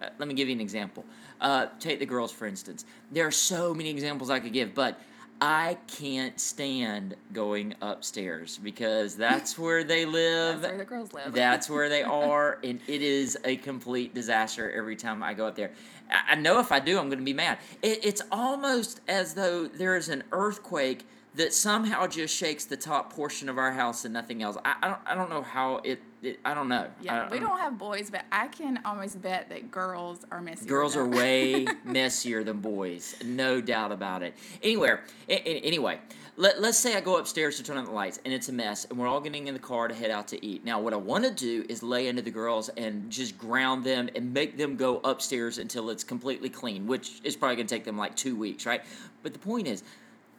Uh, 0.00 0.10
let 0.18 0.28
me 0.28 0.34
give 0.34 0.48
you 0.48 0.54
an 0.54 0.60
example. 0.60 1.04
Uh, 1.40 1.66
take 1.80 1.98
the 1.98 2.06
girls, 2.06 2.30
for 2.30 2.46
instance. 2.46 2.84
There 3.10 3.26
are 3.26 3.32
so 3.32 3.74
many 3.74 3.90
examples 3.90 4.30
I 4.30 4.40
could 4.40 4.52
give, 4.52 4.74
but 4.74 5.00
I 5.40 5.76
can't 5.86 6.38
stand 6.40 7.14
going 7.32 7.74
upstairs 7.82 8.58
because 8.62 9.16
that's 9.16 9.58
where 9.58 9.84
they 9.84 10.06
live. 10.06 10.62
that's 10.62 10.70
where 10.72 10.78
the 10.78 10.84
girls 10.84 11.12
live. 11.12 11.32
that's 11.32 11.68
where 11.68 11.88
they 11.88 12.02
are, 12.04 12.58
and 12.64 12.80
it 12.86 13.02
is 13.02 13.36
a 13.44 13.56
complete 13.56 14.14
disaster 14.14 14.70
every 14.70 14.96
time 14.96 15.22
I 15.22 15.34
go 15.34 15.46
up 15.46 15.56
there. 15.56 15.72
I 16.10 16.36
know 16.36 16.60
if 16.60 16.72
I 16.72 16.80
do, 16.80 16.98
I'm 16.98 17.06
going 17.08 17.18
to 17.18 17.24
be 17.24 17.32
mad. 17.32 17.58
It, 17.82 18.04
it's 18.04 18.22
almost 18.30 19.00
as 19.08 19.34
though 19.34 19.66
there 19.66 19.96
is 19.96 20.08
an 20.08 20.22
earthquake 20.32 21.04
that 21.36 21.52
somehow 21.52 22.06
just 22.06 22.34
shakes 22.34 22.64
the 22.64 22.76
top 22.76 23.12
portion 23.12 23.48
of 23.48 23.58
our 23.58 23.70
house 23.70 24.04
and 24.04 24.12
nothing 24.12 24.42
else. 24.42 24.56
I, 24.64 24.74
I 24.82 24.88
don't 24.88 25.00
I 25.06 25.14
don't 25.14 25.30
know 25.30 25.42
how 25.42 25.76
it, 25.84 26.02
it 26.22 26.40
I 26.44 26.54
don't 26.54 26.68
know. 26.68 26.88
Yeah, 27.00 27.24
I, 27.24 27.28
we 27.28 27.38
don't 27.38 27.58
have 27.58 27.78
boys, 27.78 28.10
but 28.10 28.24
I 28.32 28.48
can 28.48 28.80
almost 28.84 29.20
bet 29.20 29.50
that 29.50 29.70
girls 29.70 30.24
are 30.30 30.40
messier. 30.40 30.66
Girls 30.66 30.96
are 30.96 31.06
way 31.06 31.66
messier 31.84 32.42
than 32.42 32.60
boys, 32.60 33.16
no 33.24 33.60
doubt 33.60 33.92
about 33.92 34.22
it. 34.22 34.34
Anywhere, 34.62 35.04
anyway, 35.28 35.98
let, 36.38 36.60
let's 36.60 36.78
say 36.78 36.96
I 36.96 37.00
go 37.00 37.18
upstairs 37.18 37.58
to 37.58 37.62
turn 37.62 37.76
on 37.76 37.84
the 37.84 37.90
lights 37.90 38.18
and 38.24 38.32
it's 38.32 38.48
a 38.48 38.52
mess, 38.52 38.86
and 38.88 38.98
we're 38.98 39.06
all 39.06 39.20
getting 39.20 39.46
in 39.46 39.52
the 39.52 39.60
car 39.60 39.88
to 39.88 39.94
head 39.94 40.10
out 40.10 40.28
to 40.28 40.44
eat. 40.44 40.64
Now, 40.64 40.80
what 40.80 40.94
I 40.94 40.96
want 40.96 41.24
to 41.24 41.30
do 41.30 41.66
is 41.68 41.82
lay 41.82 42.08
into 42.08 42.22
the 42.22 42.30
girls 42.30 42.70
and 42.78 43.10
just 43.10 43.36
ground 43.36 43.84
them 43.84 44.08
and 44.14 44.32
make 44.32 44.56
them 44.56 44.76
go 44.76 45.00
upstairs 45.04 45.58
until 45.58 45.90
it's 45.90 46.04
completely 46.04 46.48
clean, 46.48 46.86
which 46.86 47.20
is 47.24 47.36
probably 47.36 47.56
going 47.56 47.66
to 47.66 47.74
take 47.74 47.84
them 47.84 47.98
like 47.98 48.16
two 48.16 48.36
weeks, 48.36 48.64
right? 48.64 48.82
But 49.22 49.34
the 49.34 49.38
point 49.38 49.66
is 49.66 49.82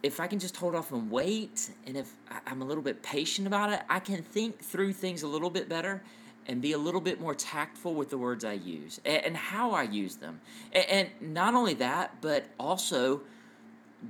if 0.02 0.20
I 0.20 0.26
can 0.26 0.38
just 0.38 0.56
hold 0.56 0.74
off 0.74 0.92
and 0.92 1.10
wait, 1.10 1.70
and 1.86 1.96
if 1.96 2.12
I'm 2.46 2.62
a 2.62 2.64
little 2.64 2.82
bit 2.82 3.02
patient 3.02 3.46
about 3.46 3.72
it, 3.72 3.82
I 3.88 3.98
can 3.98 4.22
think 4.22 4.60
through 4.60 4.92
things 4.92 5.22
a 5.22 5.28
little 5.28 5.50
bit 5.50 5.68
better 5.68 6.02
and 6.46 6.62
be 6.62 6.72
a 6.72 6.78
little 6.78 7.00
bit 7.00 7.20
more 7.20 7.34
tactful 7.34 7.94
with 7.94 8.08
the 8.10 8.18
words 8.18 8.44
I 8.44 8.54
use 8.54 9.00
and, 9.04 9.36
how 9.36 9.72
I 9.72 9.82
use 9.82 10.16
them. 10.16 10.40
And, 10.72 10.86
and, 10.88 11.34
not 11.34 11.54
only 11.54 11.74
that, 11.74 12.20
but 12.22 12.46
also 12.58 13.20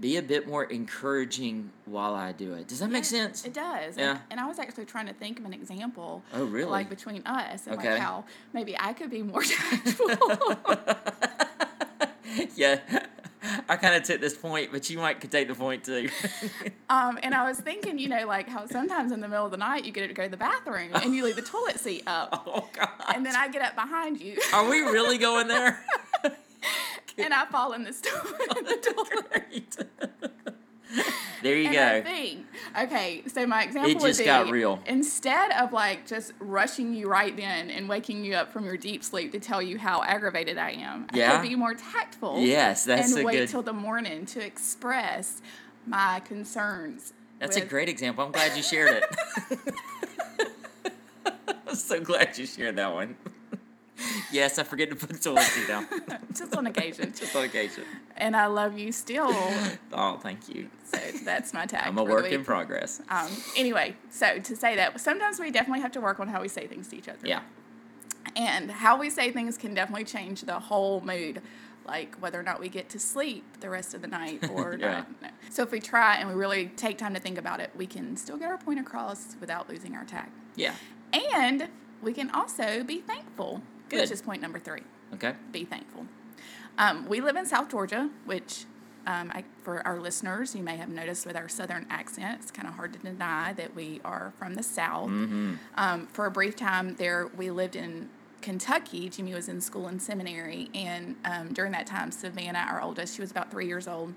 be 0.01 0.19
a 0.19 0.23
bit 0.23 0.47
more 0.47 0.65
encouraging 0.65 1.71
while 1.87 2.15
I 2.15 2.33
do 2.33 2.53
it. 2.55 2.69
Does 2.69 2.79
that 2.81 2.91
make 2.91 3.05
sense? 3.05 3.45
It 3.45 3.55
does. 3.55 3.97
Yeah. 3.97 4.11
And, 4.11 4.21
and, 4.33 4.41
I 4.41 4.47
was 4.47 4.59
actually 4.59 4.85
trying 4.85 5.07
to 5.07 5.15
think 5.15 5.41
of 5.41 5.47
an 5.47 5.55
example. 5.55 6.23
Oh, 6.35 6.45
really? 6.45 6.71
Like 6.71 6.91
between 6.91 7.27
us 7.27 7.67
and 7.67 7.77
okay. 7.77 7.93
like 7.93 8.01
how 8.01 8.25
maybe 8.53 8.77
I 8.79 8.93
could 8.93 9.11
be 9.11 9.23
more 9.23 9.43
tactful. 9.43 10.11
yeah. 12.55 12.79
I 13.69 13.77
kind 13.77 13.95
of 13.95 14.03
took 14.03 14.21
this 14.21 14.37
point, 14.37 14.71
but 14.73 14.89
you 14.91 14.99
might 14.99 15.21
could 15.21 15.31
take 15.31 15.49
the 15.49 15.55
point 15.55 15.85
too. 15.85 16.09
um, 16.91 17.19
and 17.23 17.35
I 17.35 17.49
was 17.49 17.59
thinking, 17.59 17.99
you 17.99 18.09
know, 18.09 18.27
like 18.27 18.49
how 18.49 18.67
sometimes 18.67 19.13
in 19.13 19.21
the 19.21 19.29
middle 19.29 19.45
of 19.45 19.51
the 19.51 19.57
night 19.57 19.85
you 19.85 19.93
get 19.93 20.09
to 20.09 20.15
go 20.15 20.25
to 20.25 20.31
the 20.31 20.37
bathroom 20.37 20.91
and 20.95 21.15
you 21.15 21.25
leave 21.25 21.37
the 21.37 21.43
toilet 21.43 21.79
seat 21.79 22.03
up. 22.07 22.43
Oh 22.47 22.69
God! 22.73 22.89
And 23.15 23.25
then 23.25 23.37
I 23.37 23.49
get 23.49 23.63
up 23.63 23.75
behind 23.75 24.21
you. 24.21 24.39
Are 24.53 24.69
we 24.69 24.81
really 24.81 25.19
going 25.19 25.49
there? 25.49 25.81
and 27.17 27.35
I 27.35 27.47
fall 27.47 27.73
in 27.73 27.85
the, 27.85 27.93
sto- 27.93 28.11
in 28.57 28.65
the 28.65 28.95
toilet. 28.95 29.87
There 31.43 31.57
you 31.57 31.67
and 31.67 31.75
go. 31.75 31.87
I 31.87 32.01
think, 32.03 32.47
okay, 32.83 33.23
so 33.27 33.47
my 33.47 33.63
example 33.63 33.91
it 33.91 33.95
just 33.95 34.05
would 34.05 34.19
be, 34.19 34.25
got 34.25 34.51
real. 34.51 34.81
Instead 34.87 35.53
of 35.53 35.73
like 35.73 36.07
just 36.07 36.33
rushing 36.39 36.95
you 36.95 37.09
right 37.09 37.37
then 37.37 37.71
and 37.71 37.89
waking 37.89 38.25
you 38.25 38.35
up 38.35 38.53
from 38.53 38.65
your 38.65 38.77
deep 38.77 39.05
sleep 39.05 39.33
to 39.33 39.41
tell 39.41 39.63
you 39.63 39.79
how 39.79 40.03
aggravated 40.03 40.59
I 40.59 40.73
am, 40.73 41.07
yeah. 41.15 41.33
I 41.33 41.37
could 41.37 41.49
be 41.49 41.57
more 41.57 41.75
tactful. 41.75 42.41
Yes, 42.41 42.85
that's 42.85 43.13
and 43.13 43.23
a 43.23 43.25
wait 43.25 43.37
good... 43.37 43.49
till 43.49 43.63
the 43.63 43.73
morning 43.73 44.27
to 44.27 44.45
express 44.45 45.41
my 45.87 46.21
concerns. 46.21 47.13
That's 47.39 47.57
with... 47.57 47.65
a 47.65 47.69
great 47.69 47.89
example. 47.89 48.25
I'm 48.25 48.33
glad 48.33 48.57
you 48.57 48.63
shared 48.63 49.03
it. 49.03 49.73
I'm 51.67 51.75
so 51.75 52.01
glad 52.01 52.37
you 52.39 52.47
shared 52.47 52.77
that 52.77 52.93
one 52.93 53.17
yes, 54.33 54.59
I 54.59 54.63
forget 54.63 54.91
to 54.91 54.97
put 54.97 55.11
the 55.11 55.19
toilet 55.19 55.43
seat 55.43 55.69
down. 55.69 55.87
Just 56.35 56.55
on 56.55 56.67
occasion. 56.67 57.13
Just 57.17 57.35
on 57.35 57.45
occasion. 57.45 57.85
And 58.17 58.37
I 58.37 58.47
love 58.47 58.79
you 58.79 58.93
still. 58.93 59.29
oh, 59.93 60.19
thank 60.23 60.49
you. 60.49 60.69
So 60.85 60.99
that's 61.25 61.53
my 61.53 61.67
tag. 61.67 61.87
I'm 61.87 61.99
a 61.99 62.05
work 62.05 62.31
in 62.31 62.45
progress. 62.45 63.01
Um, 63.09 63.31
anyway, 63.57 63.97
so 64.11 64.39
to 64.39 64.57
say 64.57 64.77
that, 64.77 65.01
sometimes 65.01 65.39
we 65.39 65.51
definitely 65.51 65.81
have 65.81 65.93
to 65.93 66.01
work 66.01 66.21
on 66.21 66.29
how 66.29 66.41
we 66.41 66.49
say 66.49 66.67
things 66.67 66.89
to 66.89 66.97
each 66.97 67.09
other. 67.09 67.19
Yeah. 67.25 67.43
And 68.37 68.71
how 68.71 68.99
we 68.99 69.11
say 69.11 69.31
things 69.31 69.57
can 69.57 69.75
definitely 69.75 70.05
change 70.05 70.43
the 70.43 70.59
whole 70.59 71.01
mood 71.01 71.43
like 71.89 72.15
whether 72.17 72.39
or 72.39 72.43
not 72.43 72.61
we 72.61 72.69
get 72.69 72.91
to 72.91 72.99
sleep 72.99 73.45
the 73.61 73.71
rest 73.71 73.95
of 73.95 74.03
the 74.03 74.07
night 74.07 74.49
or 74.53 74.77
yeah. 74.79 75.05
not. 75.23 75.33
So 75.51 75.63
if 75.63 75.73
we 75.73 75.81
try 75.81 76.17
and 76.17 76.29
we 76.29 76.35
really 76.35 76.67
take 76.77 76.99
time 76.99 77.15
to 77.15 77.21
think 77.21 77.39
about 77.39 77.61
it, 77.61 77.71
we 77.75 77.87
can 77.87 78.17
still 78.17 78.37
get 78.37 78.51
our 78.51 78.59
point 78.59 78.79
across 78.79 79.37
without 79.41 79.69
losing 79.69 79.97
our 79.97 80.05
tag. 80.05 80.29
Yeah. 80.55 80.75
And 81.13 81.69
we 82.03 82.13
can 82.13 82.31
also 82.31 82.85
be 82.85 83.01
thankful 83.01 83.63
Good. 83.89 84.01
which 84.01 84.11
is 84.11 84.23
point 84.23 84.43
number 84.43 84.59
three. 84.59 84.83
Okay. 85.15 85.35
Be 85.53 85.65
thankful. 85.65 86.07
Um, 86.77 87.09
we 87.09 87.21
live 87.21 87.37
in 87.37 87.47
South 87.47 87.71
Georgia, 87.71 88.11
which 88.25 88.65
um, 89.07 89.33
I, 89.35 89.43
for 89.63 89.85
our 89.87 89.99
listeners, 90.01 90.55
you 90.55 90.63
may 90.63 90.77
have 90.77 90.91
noticed 90.91 91.27
with 91.27 91.35
our 91.35 91.49
southern 91.49 91.87
accent, 91.89 92.41
it's 92.43 92.51
kind 92.51 92.69
of 92.69 92.75
hard 92.75 92.93
to 92.93 92.99
deny 92.99 93.55
that 93.55 93.75
we 93.75 94.01
are 94.05 94.33
from 94.39 94.55
the 94.55 94.63
South. 94.63 95.09
Mm-hmm. 95.09 95.55
Um, 95.77 96.07
for 96.09 96.27
a 96.27 96.31
brief 96.31 96.57
time 96.57 96.95
there, 96.97 97.31
we 97.37 97.51
lived 97.51 97.75
in 97.75 98.11
Kentucky. 98.43 99.09
Jimmy 99.09 99.35
was 99.35 99.49
in 99.49 99.61
school 99.61 99.87
and 99.87 100.01
seminary, 100.01 100.69
and 100.75 101.17
um, 101.25 101.53
during 101.53 101.73
that 101.73 101.87
time, 101.87 102.11
Savannah, 102.11 102.67
our 102.69 102.83
oldest, 102.83 103.17
she 103.17 103.23
was 103.23 103.31
about 103.31 103.51
three 103.51 103.67
years 103.67 103.89
old, 103.89 104.15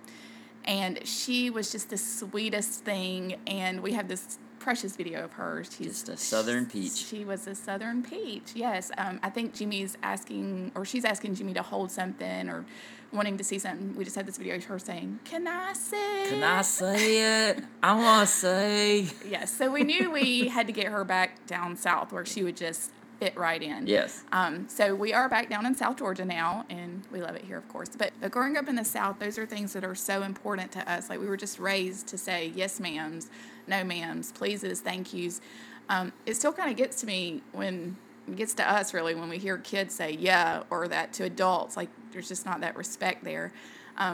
and 0.65 0.99
she 1.07 1.49
was 1.49 1.71
just 1.71 1.89
the 1.89 1.97
sweetest 1.97 2.83
thing. 2.83 3.37
And 3.47 3.81
we 3.81 3.93
have 3.93 4.07
this 4.07 4.37
precious 4.61 4.95
video 4.95 5.23
of 5.23 5.33
her. 5.33 5.63
She's 5.63 5.87
Just 5.87 6.09
a 6.09 6.17
southern 6.17 6.67
peach. 6.67 6.93
She 6.93 7.25
was 7.25 7.47
a 7.47 7.55
southern 7.55 8.03
peach. 8.03 8.51
Yes. 8.53 8.91
Um, 8.97 9.19
I 9.23 9.29
think 9.29 9.55
Jimmy's 9.55 9.97
asking, 10.03 10.71
or 10.75 10.85
she's 10.85 11.03
asking 11.03 11.35
Jimmy 11.35 11.53
to 11.55 11.63
hold 11.63 11.91
something, 11.91 12.47
or 12.47 12.63
wanting 13.11 13.37
to 13.37 13.43
see 13.43 13.57
something. 13.59 13.95
We 13.95 14.03
just 14.03 14.15
had 14.15 14.27
this 14.27 14.37
video 14.37 14.55
of 14.55 14.63
her 14.65 14.79
saying, 14.79 15.19
"Can 15.25 15.47
I 15.47 15.73
say?" 15.73 16.29
Can 16.29 16.43
I 16.43 16.61
say 16.61 17.49
it? 17.49 17.63
I 17.81 17.95
want 17.95 18.29
to 18.29 18.33
say. 18.33 19.07
Yes. 19.27 19.51
So 19.51 19.71
we 19.71 19.83
knew 19.83 20.11
we 20.11 20.47
had 20.47 20.67
to 20.67 20.73
get 20.73 20.87
her 20.87 21.03
back 21.03 21.45
down 21.47 21.75
south 21.75 22.11
where 22.13 22.25
she 22.25 22.43
would 22.43 22.55
just 22.55 22.91
fit 23.21 23.37
right 23.37 23.61
in. 23.61 23.85
Yes. 23.85 24.23
Um, 24.31 24.67
so 24.67 24.95
we 24.95 25.13
are 25.13 25.29
back 25.29 25.47
down 25.47 25.67
in 25.67 25.75
South 25.75 25.97
Georgia 25.97 26.25
now, 26.25 26.65
and 26.71 27.03
we 27.11 27.21
love 27.21 27.35
it 27.35 27.43
here, 27.43 27.57
of 27.57 27.67
course. 27.69 27.89
But, 27.95 28.13
but 28.19 28.31
growing 28.31 28.57
up 28.57 28.67
in 28.67 28.75
the 28.75 28.83
South, 28.83 29.19
those 29.19 29.37
are 29.37 29.45
things 29.45 29.73
that 29.73 29.83
are 29.83 29.93
so 29.93 30.23
important 30.23 30.71
to 30.71 30.91
us. 30.91 31.07
Like 31.07 31.19
we 31.19 31.27
were 31.27 31.37
just 31.37 31.59
raised 31.59 32.07
to 32.07 32.17
say 32.17 32.51
yes, 32.55 32.79
ma'ams, 32.79 33.29
no, 33.67 33.83
ma'ams, 33.83 34.33
pleases, 34.33 34.81
thank 34.81 35.13
yous. 35.13 35.39
Um, 35.87 36.11
it 36.25 36.33
still 36.33 36.51
kind 36.51 36.71
of 36.71 36.77
gets 36.77 36.99
to 37.01 37.05
me 37.05 37.43
when 37.51 37.95
it 38.27 38.37
gets 38.37 38.55
to 38.55 38.67
us 38.67 38.91
really 38.91 39.13
when 39.13 39.29
we 39.29 39.37
hear 39.37 39.57
kids 39.57 39.93
say 39.93 40.11
yeah 40.11 40.63
or 40.71 40.87
that 40.87 41.13
to 41.13 41.25
adults. 41.25 41.77
Like 41.77 41.89
there's 42.11 42.27
just 42.27 42.43
not 42.43 42.61
that 42.61 42.75
respect 42.75 43.23
there, 43.23 43.51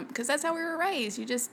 because 0.10 0.28
that's 0.28 0.44
how 0.44 0.54
we 0.54 0.60
were 0.60 0.78
raised. 0.78 1.18
You 1.18 1.26
just 1.26 1.50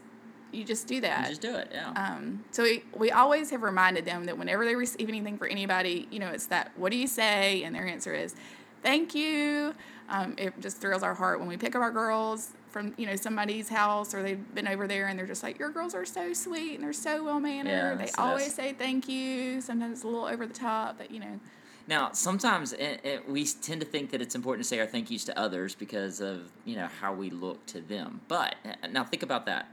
you 0.54 0.64
just 0.64 0.86
do 0.86 1.00
that. 1.00 1.24
You 1.24 1.28
just 1.30 1.42
do 1.42 1.54
it. 1.56 1.68
Yeah. 1.72 1.90
Um, 1.90 2.44
so 2.50 2.62
we, 2.62 2.84
we 2.96 3.10
always 3.10 3.50
have 3.50 3.62
reminded 3.62 4.04
them 4.04 4.24
that 4.24 4.38
whenever 4.38 4.64
they 4.64 4.76
receive 4.76 5.08
anything 5.08 5.36
for 5.36 5.46
anybody, 5.46 6.08
you 6.10 6.18
know, 6.18 6.28
it's 6.28 6.46
that, 6.46 6.72
what 6.76 6.90
do 6.92 6.96
you 6.96 7.06
say? 7.06 7.62
And 7.64 7.74
their 7.74 7.86
answer 7.86 8.14
is, 8.14 8.34
thank 8.82 9.14
you. 9.14 9.74
Um, 10.08 10.34
it 10.38 10.58
just 10.60 10.78
thrills 10.78 11.02
our 11.02 11.14
heart 11.14 11.38
when 11.40 11.48
we 11.48 11.56
pick 11.56 11.74
up 11.74 11.82
our 11.82 11.90
girls 11.90 12.52
from, 12.70 12.92
you 12.96 13.06
know, 13.06 13.16
somebody's 13.16 13.68
house 13.68 14.14
or 14.14 14.22
they've 14.22 14.54
been 14.54 14.68
over 14.68 14.86
there 14.86 15.06
and 15.06 15.18
they're 15.18 15.26
just 15.26 15.42
like, 15.42 15.58
your 15.58 15.70
girls 15.70 15.94
are 15.94 16.04
so 16.04 16.32
sweet 16.32 16.74
and 16.74 16.82
they're 16.84 16.92
so 16.92 17.24
well 17.24 17.40
mannered. 17.40 17.70
Yeah, 17.70 17.94
they 17.94 18.10
always 18.18 18.54
say 18.54 18.72
thank 18.72 19.08
you. 19.08 19.60
Sometimes 19.60 19.92
it's 19.98 20.04
a 20.04 20.06
little 20.08 20.26
over 20.26 20.46
the 20.46 20.54
top, 20.54 20.98
but, 20.98 21.10
you 21.10 21.20
know, 21.20 21.40
Now, 21.86 22.12
sometimes 22.12 22.72
it, 22.72 23.00
it, 23.04 23.28
we 23.28 23.44
tend 23.44 23.80
to 23.80 23.86
think 23.86 24.10
that 24.10 24.22
it's 24.22 24.34
important 24.34 24.64
to 24.64 24.68
say 24.68 24.80
our 24.80 24.86
thank 24.86 25.10
yous 25.10 25.24
to 25.24 25.38
others 25.38 25.74
because 25.74 26.20
of 26.20 26.50
you 26.64 26.76
know 26.76 26.88
how 27.00 27.12
we 27.12 27.28
look 27.30 27.64
to 27.66 27.80
them. 27.80 28.20
But 28.26 28.54
uh, 28.64 28.86
now 28.88 29.04
think 29.04 29.22
about 29.22 29.44
that. 29.46 29.68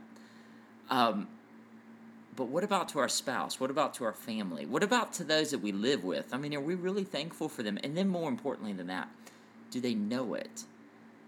Um, 0.92 1.26
but 2.36 2.48
what 2.48 2.64
about 2.64 2.90
to 2.90 2.98
our 2.98 3.08
spouse? 3.08 3.58
What 3.58 3.70
about 3.70 3.94
to 3.94 4.04
our 4.04 4.12
family? 4.12 4.66
What 4.66 4.82
about 4.82 5.14
to 5.14 5.24
those 5.24 5.50
that 5.50 5.60
we 5.60 5.72
live 5.72 6.04
with? 6.04 6.32
I 6.32 6.36
mean, 6.36 6.54
are 6.54 6.60
we 6.60 6.74
really 6.74 7.04
thankful 7.04 7.48
for 7.48 7.62
them? 7.62 7.78
And 7.82 7.96
then, 7.96 8.08
more 8.08 8.28
importantly 8.28 8.74
than 8.74 8.86
that, 8.88 9.08
do 9.70 9.80
they 9.80 9.94
know 9.94 10.34
it? 10.34 10.64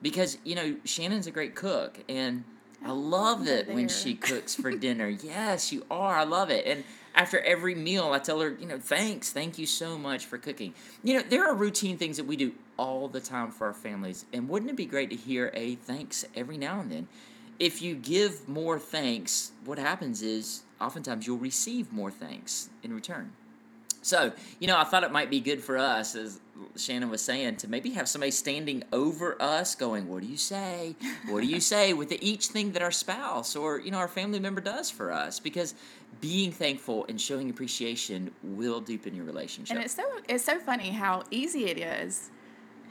Because 0.02 0.38
you 0.44 0.54
know, 0.54 0.76
Shannon's 0.84 1.26
a 1.26 1.30
great 1.30 1.54
cook, 1.54 1.98
and 2.08 2.44
I 2.84 2.92
love 2.92 3.48
it 3.48 3.68
when 3.68 3.88
she 3.88 4.14
cooks 4.14 4.54
for 4.54 4.70
dinner. 4.76 5.08
yes, 5.08 5.72
you 5.72 5.86
are. 5.90 6.14
I 6.14 6.24
love 6.24 6.50
it. 6.50 6.66
And 6.66 6.84
after 7.14 7.40
every 7.40 7.74
meal, 7.74 8.12
I 8.12 8.18
tell 8.18 8.40
her, 8.40 8.56
you 8.60 8.66
know, 8.66 8.78
thanks, 8.78 9.32
thank 9.32 9.58
you 9.58 9.66
so 9.66 9.96
much 9.96 10.26
for 10.26 10.36
cooking. 10.36 10.74
You 11.02 11.14
know, 11.14 11.22
there 11.26 11.48
are 11.48 11.54
routine 11.54 11.96
things 11.96 12.18
that 12.18 12.26
we 12.26 12.36
do 12.36 12.52
all 12.76 13.08
the 13.08 13.20
time 13.20 13.50
for 13.50 13.66
our 13.66 13.74
families, 13.74 14.26
and 14.32 14.46
wouldn't 14.46 14.70
it 14.70 14.76
be 14.76 14.86
great 14.86 15.08
to 15.08 15.16
hear 15.16 15.50
a 15.54 15.76
thanks 15.76 16.26
every 16.34 16.58
now 16.58 16.80
and 16.80 16.92
then? 16.92 17.08
If 17.58 17.82
you 17.82 17.94
give 17.94 18.48
more 18.48 18.78
thanks, 18.78 19.52
what 19.64 19.78
happens 19.78 20.22
is 20.22 20.62
oftentimes 20.80 21.26
you'll 21.26 21.38
receive 21.38 21.92
more 21.92 22.10
thanks 22.10 22.68
in 22.82 22.92
return. 22.92 23.32
So, 24.04 24.32
you 24.60 24.66
know, 24.66 24.76
I 24.76 24.84
thought 24.84 25.02
it 25.02 25.12
might 25.12 25.30
be 25.30 25.40
good 25.40 25.62
for 25.62 25.78
us, 25.78 26.14
as 26.14 26.38
Shannon 26.76 27.08
was 27.08 27.22
saying, 27.22 27.56
to 27.56 27.68
maybe 27.68 27.88
have 27.92 28.06
somebody 28.06 28.32
standing 28.32 28.84
over 28.92 29.40
us 29.40 29.74
going, 29.74 30.08
What 30.08 30.20
do 30.20 30.28
you 30.28 30.36
say? 30.36 30.94
What 31.30 31.40
do 31.40 31.46
you 31.46 31.60
say? 31.74 31.94
with 31.94 32.12
each 32.20 32.48
thing 32.48 32.72
that 32.72 32.82
our 32.82 32.90
spouse 32.90 33.56
or, 33.56 33.80
you 33.80 33.90
know, 33.90 33.96
our 33.96 34.08
family 34.08 34.38
member 34.38 34.60
does 34.60 34.90
for 34.90 35.10
us. 35.10 35.40
Because 35.40 35.74
being 36.20 36.52
thankful 36.52 37.06
and 37.08 37.18
showing 37.18 37.48
appreciation 37.48 38.30
will 38.42 38.80
deepen 38.80 39.14
your 39.14 39.24
relationship. 39.24 39.74
And 39.74 39.84
it's 39.84 39.94
so 39.94 40.04
it's 40.28 40.44
so 40.44 40.58
funny 40.58 40.90
how 40.90 41.22
easy 41.30 41.66
it 41.70 41.78
is. 41.78 42.30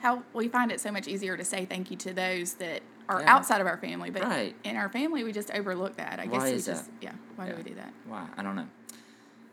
How 0.01 0.23
we 0.33 0.47
find 0.47 0.71
it 0.71 0.81
so 0.81 0.91
much 0.91 1.07
easier 1.07 1.37
to 1.37 1.45
say 1.45 1.65
thank 1.65 1.91
you 1.91 1.97
to 1.97 2.13
those 2.13 2.55
that 2.55 2.81
are 3.09 3.21
Yeah. 3.21 3.35
outside 3.35 3.61
of 3.61 3.67
our 3.67 3.77
family, 3.77 4.09
but 4.09 4.23
Right. 4.23 4.55
in 4.63 4.75
our 4.75 4.89
family 4.89 5.23
we 5.23 5.31
just 5.31 5.51
overlook 5.51 5.95
that. 5.97 6.19
I 6.19 6.25
guess 6.25 6.41
Why 6.41 6.47
is 6.49 6.65
just 6.65 6.85
that? 6.85 6.91
yeah. 7.01 7.11
Why 7.35 7.45
Yeah. 7.47 7.51
do 7.51 7.57
we 7.57 7.63
do 7.69 7.75
that? 7.75 7.93
Why? 8.07 8.27
I 8.37 8.43
don't 8.43 8.55
know. 8.55 8.67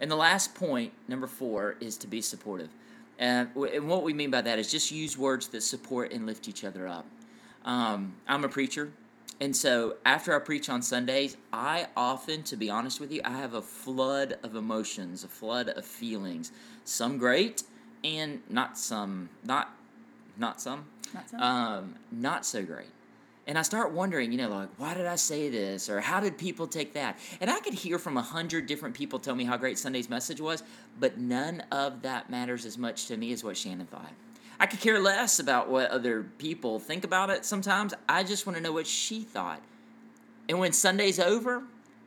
And 0.01 0.11
the 0.11 0.17
last 0.17 0.55
point, 0.55 0.93
number 1.09 1.27
four, 1.27 1.77
is 1.81 1.97
to 1.99 2.07
be 2.07 2.23
supportive. 2.23 2.71
And, 3.19 3.51
and 3.55 3.87
what 3.89 4.03
we 4.03 4.15
mean 4.15 4.31
by 4.31 4.41
that 4.41 4.59
is 4.59 4.71
just 4.71 4.91
use 4.91 5.19
words 5.19 5.49
that 5.49 5.61
support 5.63 6.13
and 6.13 6.25
lift 6.25 6.49
each 6.49 6.65
other 6.65 6.89
up. 6.89 7.05
Um, 7.67 8.15
I'm 8.27 8.43
a 8.45 8.49
preacher, 8.49 8.93
and 9.43 9.55
so 9.55 9.97
after 10.07 10.35
I 10.35 10.39
preach 10.39 10.71
on 10.71 10.81
Sundays, 10.81 11.37
I 11.53 11.89
often, 11.95 12.43
to 12.45 12.57
be 12.57 12.71
honest 12.71 12.99
with 13.01 13.13
you, 13.13 13.21
I 13.25 13.33
have 13.33 13.53
a 13.53 13.61
flood 13.61 14.39
of 14.43 14.57
emotions, 14.57 15.23
a 15.25 15.29
flood 15.29 15.69
of 15.69 15.85
feelings. 15.85 16.51
Some 16.85 17.19
great, 17.19 17.63
and 18.03 18.41
not 18.49 18.79
some, 18.79 19.29
not, 19.45 19.77
not 20.39 20.59
some, 20.63 20.87
Not 21.13 21.29
so. 21.29 21.37
um, 21.37 21.97
not 22.11 22.47
so 22.47 22.65
great. 22.65 22.89
And 23.51 23.59
I 23.59 23.63
start 23.63 23.91
wondering, 23.91 24.31
you 24.31 24.39
know, 24.39 24.49
like, 24.49 24.69
why 24.77 24.95
did 24.95 25.07
I 25.07 25.17
say 25.17 25.51
this? 25.51 25.91
Or 25.91 26.01
how 26.01 26.21
did 26.21 26.39
people 26.39 26.69
take 26.69 26.93
that? 26.93 27.19
And 27.41 27.51
I 27.51 27.59
could 27.59 27.75
hear 27.75 27.99
from 27.99 28.17
a 28.17 28.23
hundred 28.23 28.69
different 28.69 28.95
people 28.95 29.19
tell 29.19 29.35
me 29.35 29.43
how 29.43 29.57
great 29.57 29.77
Sunday's 29.77 30.09
message 30.09 30.41
was, 30.41 30.63
but 31.01 31.19
none 31.19 31.61
of 31.73 32.03
that 32.03 32.31
matters 32.31 32.65
as 32.65 32.79
much 32.79 33.07
to 33.07 33.17
me 33.17 33.33
as 33.33 33.43
what 33.43 33.57
Shannon 33.57 33.89
thought. 33.89 34.13
I 34.61 34.67
could 34.67 34.79
care 34.79 35.01
less 35.01 35.41
about 35.41 35.69
what 35.69 35.91
other 35.91 36.23
people 36.39 36.79
think 36.79 37.03
about 37.03 37.29
it 37.29 37.45
sometimes. 37.45 37.93
I 38.09 38.23
just 38.23 38.47
want 38.47 38.57
to 38.57 38.63
know 38.63 38.71
what 38.71 38.87
she 38.87 39.23
thought. 39.23 39.61
And 40.49 40.61
when 40.61 40.73
Sunday's 40.73 41.19
over, 41.19 41.65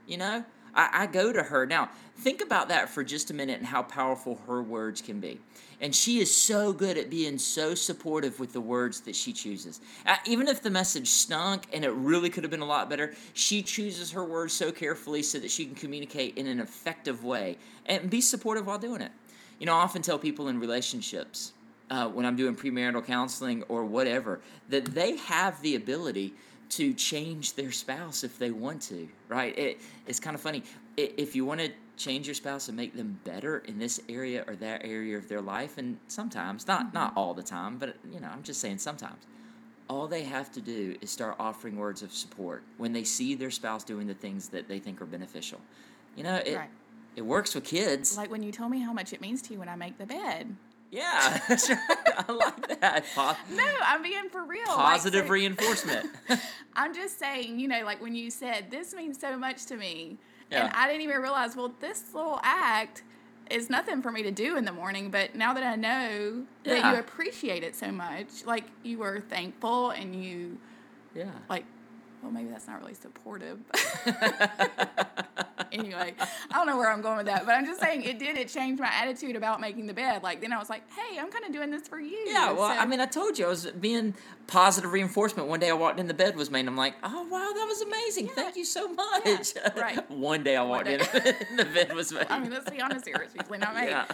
you 0.08 0.16
know, 0.16 0.46
I, 0.76 0.90
I 0.94 1.08
go 1.08 1.32
to 1.32 1.44
her. 1.44 1.66
Now, 1.66 1.90
think 2.18 2.42
about 2.42 2.70
that 2.70 2.90
for 2.90 3.04
just 3.04 3.32
a 3.32 3.34
minute 3.34 3.60
and 3.60 3.68
how 3.68 3.84
powerful 3.84 4.40
her 4.48 4.62
words 4.62 5.02
can 5.02 5.20
be. 5.20 5.40
And 5.82 5.94
she 5.94 6.20
is 6.20 6.36
so 6.36 6.72
good 6.72 6.98
at 6.98 7.10
being 7.10 7.38
so 7.38 7.76
supportive 7.76 8.40
with 8.40 8.54
the 8.54 8.62
words 8.62 9.02
that 9.02 9.16
she 9.16 9.34
chooses. 9.34 9.82
Uh, 10.06 10.16
even 10.26 10.48
if 10.48 10.62
the 10.62 10.70
message 10.70 11.10
stunk 11.10 11.64
and 11.74 11.84
it 11.84 11.92
really 11.92 12.30
could 12.30 12.44
have 12.44 12.52
been 12.52 12.62
a 12.62 12.66
lot 12.66 12.90
better, 12.90 13.14
she 13.34 13.62
chooses 13.62 14.12
her 14.12 14.24
words 14.24 14.54
so 14.54 14.72
carefully 14.72 15.22
so 15.22 15.40
that 15.40 15.52
she 15.52 15.66
can 15.66 15.76
communicate 15.76 16.38
in 16.38 16.48
an 16.48 16.60
effective 16.60 17.24
way 17.24 17.58
and 17.86 18.10
be 18.10 18.22
supportive 18.22 18.66
while 18.68 18.80
doing 18.80 19.02
it. 19.02 19.12
You 19.60 19.66
know, 19.66 19.74
I 19.74 19.82
often 19.82 20.02
tell 20.02 20.18
people 20.18 20.48
in 20.48 20.60
relationships 20.60 21.54
uh, 21.90 22.08
when 22.08 22.26
I'm 22.26 22.36
doing 22.36 22.56
premarital 22.56 23.06
counseling 23.06 23.64
or 23.64 23.86
whatever 23.86 24.40
that 24.70 24.86
they 24.86 25.18
have 25.18 25.62
the 25.62 25.76
ability 25.76 26.34
to 26.78 26.94
change 26.94 27.54
their 27.54 27.72
spouse 27.72 28.24
if 28.24 28.38
they 28.38 28.52
want 28.52 28.82
to, 28.84 29.08
right? 29.28 29.58
It, 29.58 29.82
it's 30.08 30.20
kind 30.20 30.36
of 30.36 30.42
funny. 30.42 30.64
If 30.98 31.36
you 31.36 31.46
want 31.46 31.60
to 31.62 31.70
change 31.98 32.28
your 32.28 32.34
spouse 32.36 32.68
and 32.68 32.78
make 32.78 32.96
them 32.96 33.20
better 33.24 33.60
in 33.60 33.80
this 33.80 34.00
area 34.10 34.44
or 34.48 34.56
that 34.58 34.82
area 34.84 35.18
of 35.18 35.28
their 35.28 35.42
life, 35.42 35.78
and 35.78 35.98
sometimes, 36.08 36.68
not, 36.68 36.94
not 36.94 37.12
mm-hmm. 37.12 37.20
all 37.20 37.34
the 37.34 37.44
time, 37.44 37.78
but 37.78 37.96
you 38.12 38.20
know, 38.20 38.30
I'm 38.32 38.44
just 38.44 38.62
saying 38.62 38.80
sometimes, 38.80 39.26
all 39.90 40.08
they 40.08 40.24
have 40.24 40.52
to 40.54 40.62
do 40.62 40.96
is 41.02 41.12
start 41.12 41.36
offering 41.40 41.76
words 41.76 42.02
of 42.02 42.14
support 42.14 42.64
when 42.78 42.94
they 42.94 43.04
see 43.04 43.36
their 43.36 43.52
spouse 43.52 43.84
doing 43.84 44.08
the 44.08 44.14
things 44.14 44.50
that 44.50 44.68
they 44.68 44.80
think 44.80 45.02
are 45.02 45.06
beneficial. 45.06 45.60
You 46.16 46.24
know, 46.24 46.36
it, 46.36 46.56
Right. 46.56 46.70
it 47.16 47.22
works 47.22 47.54
with 47.54 47.66
kids. 47.66 48.18
like 48.18 48.32
when 48.32 48.44
you 48.44 48.52
told 48.52 48.72
me 48.72 48.80
how 48.80 48.94
much 48.94 49.14
it 49.14 49.22
means 49.22 49.42
to 49.44 49.54
you 49.54 49.60
when 49.60 49.70
I 49.70 49.76
make 49.76 49.98
the 49.98 50.06
bed. 50.06 50.56
Yeah. 50.94 51.40
I 51.50 52.32
like 52.32 52.80
that. 52.80 53.04
Po- 53.16 53.36
No, 53.52 53.64
I'm 53.84 54.04
being 54.04 54.30
for 54.32 54.44
real. 54.44 54.62
Like, 54.68 54.76
positive 54.78 55.26
so- 55.26 55.32
reinforcement. 55.32 56.10
I'm 56.76 56.94
just 56.94 57.18
saying, 57.20 57.60
you 57.60 57.68
know, 57.68 57.82
like 57.84 58.02
when 58.02 58.16
you 58.16 58.30
said 58.32 58.70
this 58.72 58.94
means 58.94 59.20
so 59.20 59.38
much 59.38 59.66
to 59.68 59.76
me, 59.78 60.18
Yeah. 60.52 60.66
and 60.66 60.74
I 60.74 60.88
didn't 60.88 61.02
even 61.02 61.20
realize. 61.22 61.56
Well, 61.56 61.74
this 61.80 62.04
little 62.14 62.40
act 62.44 63.04
is 63.52 63.70
nothing 63.70 64.02
for 64.02 64.12
me 64.12 64.24
to 64.24 64.32
do 64.32 64.56
in 64.58 64.66
the 64.66 64.72
morning, 64.72 65.10
but 65.12 65.36
now 65.36 65.54
that 65.54 65.64
I 65.64 65.76
know 65.76 66.44
that 66.64 66.94
you 66.94 67.00
appreciate 67.00 67.64
it 67.64 67.76
so 67.76 67.92
much, 67.92 68.46
like 68.46 68.64
you 68.84 69.00
were 69.00 69.20
thankful 69.20 69.90
and 69.92 70.16
you 70.24 70.58
yeah. 71.14 71.30
like, 71.50 71.66
well, 72.22 72.32
maybe 72.32 72.50
that's 72.50 72.68
not 72.68 72.80
really 72.82 72.94
supportive. 72.94 73.60
anyway, 75.74 76.14
I 76.20 76.54
don't 76.54 76.68
know 76.68 76.78
where 76.78 76.92
I'm 76.92 77.02
going 77.02 77.18
with 77.18 77.26
that, 77.28 77.46
but 77.46 77.54
I'm 77.54 77.66
just 77.66 77.82
saying 77.82 78.04
it 78.04 78.20
did. 78.20 78.38
It 78.38 78.48
changed 78.50 78.82
my 78.82 78.90
attitude 78.92 79.36
about 79.36 79.60
making 79.60 79.88
the 79.88 79.94
bed. 79.94 80.24
Like 80.24 80.42
then 80.42 80.54
I 80.54 80.58
was 80.58 80.70
like, 80.70 80.84
hey, 80.92 81.20
I'm 81.20 81.32
kind 81.32 81.46
of 81.46 81.52
doing 81.52 81.72
this 81.72 81.88
for 81.88 82.00
you. 82.00 82.18
Yeah, 82.28 82.52
well, 82.52 82.70
So- 82.70 82.80
I 82.80 82.86
mean, 82.86 83.00
I 83.00 83.06
told 83.06 83.38
you 83.38 83.46
I 83.46 83.50
was 83.50 83.66
being 83.72 84.14
positive 84.48 84.92
reinforcement. 84.92 85.48
One 85.50 85.60
day 85.60 85.70
I 85.70 85.74
walked 85.74 86.00
in, 86.00 86.08
the 86.08 86.14
bed 86.14 86.36
was 86.36 86.52
made. 86.52 86.62
and 86.62 86.70
I'm 86.70 86.78
like, 86.78 86.96
oh 87.04 87.24
wow, 87.24 87.52
that 87.54 87.66
was 87.68 87.82
amazing. 87.82 88.28
Thank 88.30 88.56
you 88.56 88.66
so 88.66 88.88
much. 88.94 89.54
right. 89.76 90.10
One 90.12 90.44
day 90.44 90.56
I 90.56 90.64
walked 90.64 90.86
day. 90.86 90.94
in, 91.50 91.58
the 91.58 91.66
bed 91.66 91.94
was 91.94 92.12
made. 92.14 92.28
I 92.30 92.40
mean, 92.40 92.52
let's 92.52 92.70
be 92.70 92.82
honest 92.82 93.06
here. 93.06 93.18
It's 93.24 93.36
usually 93.36 93.58
not 93.60 93.76
me. 93.76 93.88
yeah. 93.88 94.06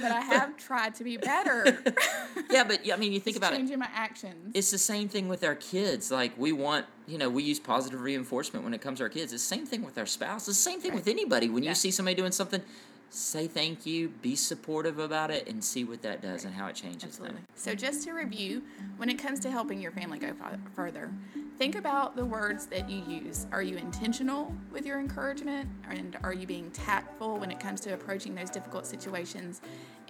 But 0.00 0.12
I 0.12 0.20
have 0.20 0.56
tried 0.56 0.94
to 0.96 1.04
be 1.04 1.16
better. 1.16 1.82
yeah, 2.50 2.64
but 2.64 2.80
I 2.90 2.96
mean, 2.96 3.12
you 3.12 3.20
think 3.20 3.36
about 3.36 3.52
it. 3.52 3.56
changing 3.56 3.78
my 3.78 3.88
actions. 3.94 4.52
It's 4.54 4.70
the 4.70 4.78
same 4.78 5.08
thing 5.08 5.28
with 5.28 5.44
our 5.44 5.54
kids. 5.54 6.10
Like 6.10 6.32
we 6.38 6.52
want, 6.52 6.86
you 7.06 7.18
know, 7.18 7.28
we 7.28 7.42
use 7.42 7.60
positive 7.60 8.00
reinforcement 8.00 8.64
when 8.64 8.74
it 8.74 8.80
comes 8.80 8.98
to 8.98 9.04
our 9.04 9.10
kids. 9.10 9.32
It's 9.32 9.42
the 9.48 9.54
same 9.56 9.66
thing 9.66 9.84
with 9.84 9.98
our 9.98 10.06
spouse. 10.06 10.48
It's 10.48 10.56
the 10.58 10.70
same 10.70 10.80
thing 10.80 10.92
Right. 10.92 10.96
with 11.00 11.08
anybody. 11.08 11.48
When 11.48 11.62
Yeah. 11.62 11.70
you 11.70 11.74
see 11.74 11.90
somebody 11.90 12.14
doing 12.14 12.32
something, 12.32 12.62
say 13.10 13.46
thank 13.46 13.86
you, 13.86 14.08
be 14.08 14.34
supportive 14.34 14.98
about 14.98 15.30
it, 15.30 15.46
and 15.48 15.62
see 15.62 15.84
what 15.84 16.02
that 16.02 16.20
does 16.22 16.44
and 16.44 16.54
how 16.54 16.66
it 16.66 16.74
changes 16.74 17.04
Absolutely. 17.04 17.36
them. 17.36 17.44
So, 17.54 17.74
just 17.74 18.02
to 18.04 18.12
review, 18.12 18.62
when 18.96 19.08
it 19.08 19.18
comes 19.18 19.38
to 19.40 19.50
helping 19.50 19.80
your 19.80 19.92
family 19.92 20.18
go 20.18 20.28
f- 20.28 20.58
further, 20.74 21.12
think 21.58 21.76
about 21.76 22.16
the 22.16 22.24
words 22.24 22.66
that 22.66 22.90
you 22.90 23.02
use. 23.06 23.46
Are 23.52 23.62
you 23.62 23.76
intentional 23.76 24.52
with 24.72 24.84
your 24.84 24.98
encouragement? 24.98 25.68
And 25.88 26.16
are 26.24 26.32
you 26.32 26.46
being 26.46 26.70
tactful 26.72 27.38
when 27.38 27.50
it 27.52 27.60
comes 27.60 27.80
to 27.82 27.94
approaching 27.94 28.34
those 28.34 28.50
difficult 28.50 28.86
situations? 28.86 29.60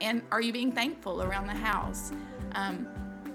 And 0.00 0.22
are 0.32 0.40
you 0.40 0.52
being 0.52 0.72
thankful 0.72 1.22
around 1.22 1.46
the 1.48 1.52
house? 1.54 2.10
Um, 2.52 2.86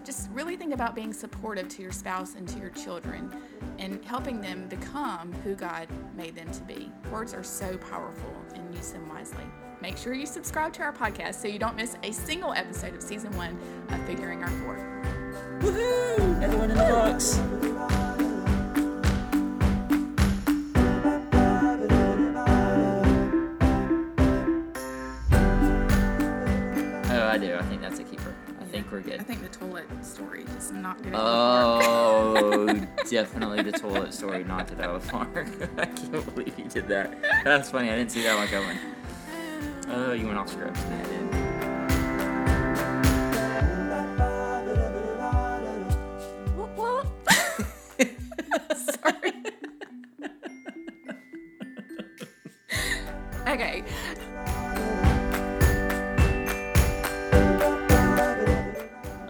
just 0.04 0.30
really 0.32 0.56
think 0.56 0.74
about 0.74 0.96
being 0.96 1.14
supportive 1.14 1.68
to 1.70 1.82
your 1.82 1.92
spouse 1.92 2.36
and 2.36 2.48
to 2.50 2.60
your 2.60 2.70
children 2.70 3.32
and 3.78 4.04
helping 4.06 4.42
them 4.42 4.68
become 4.68 5.32
who 5.44 5.56
God 5.56 5.88
made 6.16 6.36
them 6.36 6.52
to 6.52 6.62
be. 6.64 6.92
Words 7.12 7.34
are 7.34 7.44
so 7.44 7.78
powerful 7.78 8.34
and 8.56 8.76
use 8.76 8.92
them 8.92 9.08
wisely. 9.10 9.46
Make 9.82 9.98
sure 9.98 10.14
you 10.14 10.26
subscribe 10.26 10.74
to 10.74 10.82
our 10.82 10.94
podcast 10.94 11.36
so 11.36 11.48
you 11.48 11.60
don't 11.60 11.76
miss 11.76 11.96
a 12.04 12.12
single 12.12 12.54
episode 12.54 12.96
of 12.96 13.02
season 13.02 13.36
one 13.38 13.58
of 13.90 14.06
Figuring 14.06 14.44
Our 14.44 14.50
Four. 14.50 14.76
Woohoo! 15.60 16.42
Everyone 16.42 16.72
in 16.72 16.78
the 16.78 16.84
box. 16.84 17.39
Definitely 33.10 33.64
the 33.64 33.72
toilet 33.72 34.14
story 34.14 34.44
not 34.44 34.68
the 34.68 34.88
of 34.88 35.08
park. 35.08 35.30
I 35.78 35.86
can't 35.86 36.36
believe 36.36 36.58
you 36.58 36.66
did 36.66 36.88
that. 36.90 37.18
That's 37.44 37.72
funny. 37.72 37.90
I 37.90 37.96
didn't 37.96 38.12
see 38.12 38.22
that 38.24 38.38
one 38.38 38.48
coming. 38.48 38.78
Oh, 39.90 40.14
you 40.14 40.28
went 40.28 40.38
off 40.38 40.50
script. 40.50 40.78
I 40.78 41.04
did. 41.04 41.20
Whoop. 46.56 47.08
Sorry. 48.78 49.34
okay. 53.48 53.84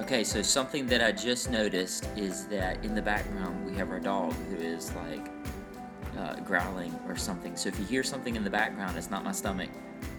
Okay, 0.01 0.23
so 0.23 0.41
something 0.41 0.85
that 0.87 1.01
I 1.01 1.13
just 1.13 1.49
noticed 1.49 2.09
is 2.17 2.45
that 2.47 2.83
in 2.83 2.93
the 2.95 3.01
background 3.01 3.58
have 3.79 3.91
our 3.91 3.99
dog 3.99 4.33
who 4.49 4.57
is 4.57 4.93
like 4.95 5.25
uh, 6.17 6.35
growling 6.41 6.93
or 7.07 7.15
something. 7.15 7.55
So 7.55 7.69
if 7.69 7.79
you 7.79 7.85
hear 7.85 8.03
something 8.03 8.35
in 8.35 8.43
the 8.43 8.49
background, 8.49 8.97
it's 8.97 9.09
not 9.09 9.23
my 9.23 9.31
stomach. 9.31 9.69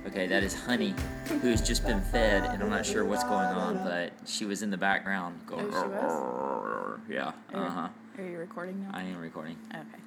Okay, 0.06 0.26
that 0.26 0.42
is 0.42 0.54
Honey, 0.54 0.94
who 1.26 1.48
has 1.48 1.60
just 1.60 1.84
been 1.84 2.00
fed, 2.00 2.44
and 2.44 2.62
I'm 2.62 2.70
not 2.70 2.86
sure 2.86 3.04
what's 3.04 3.22
going 3.24 3.46
on, 3.46 3.76
but 3.84 4.12
she 4.26 4.46
was 4.46 4.62
in 4.62 4.70
the 4.70 4.78
background 4.78 5.40
going. 5.46 5.70
Oh? 5.72 6.98
Yeah. 7.08 7.32
Uh 7.52 7.68
huh. 7.68 7.88
Are 8.18 8.24
you 8.24 8.38
recording 8.38 8.80
now? 8.80 8.90
I 8.94 9.02
am 9.02 9.18
recording. 9.18 9.56
Okay. 9.70 10.02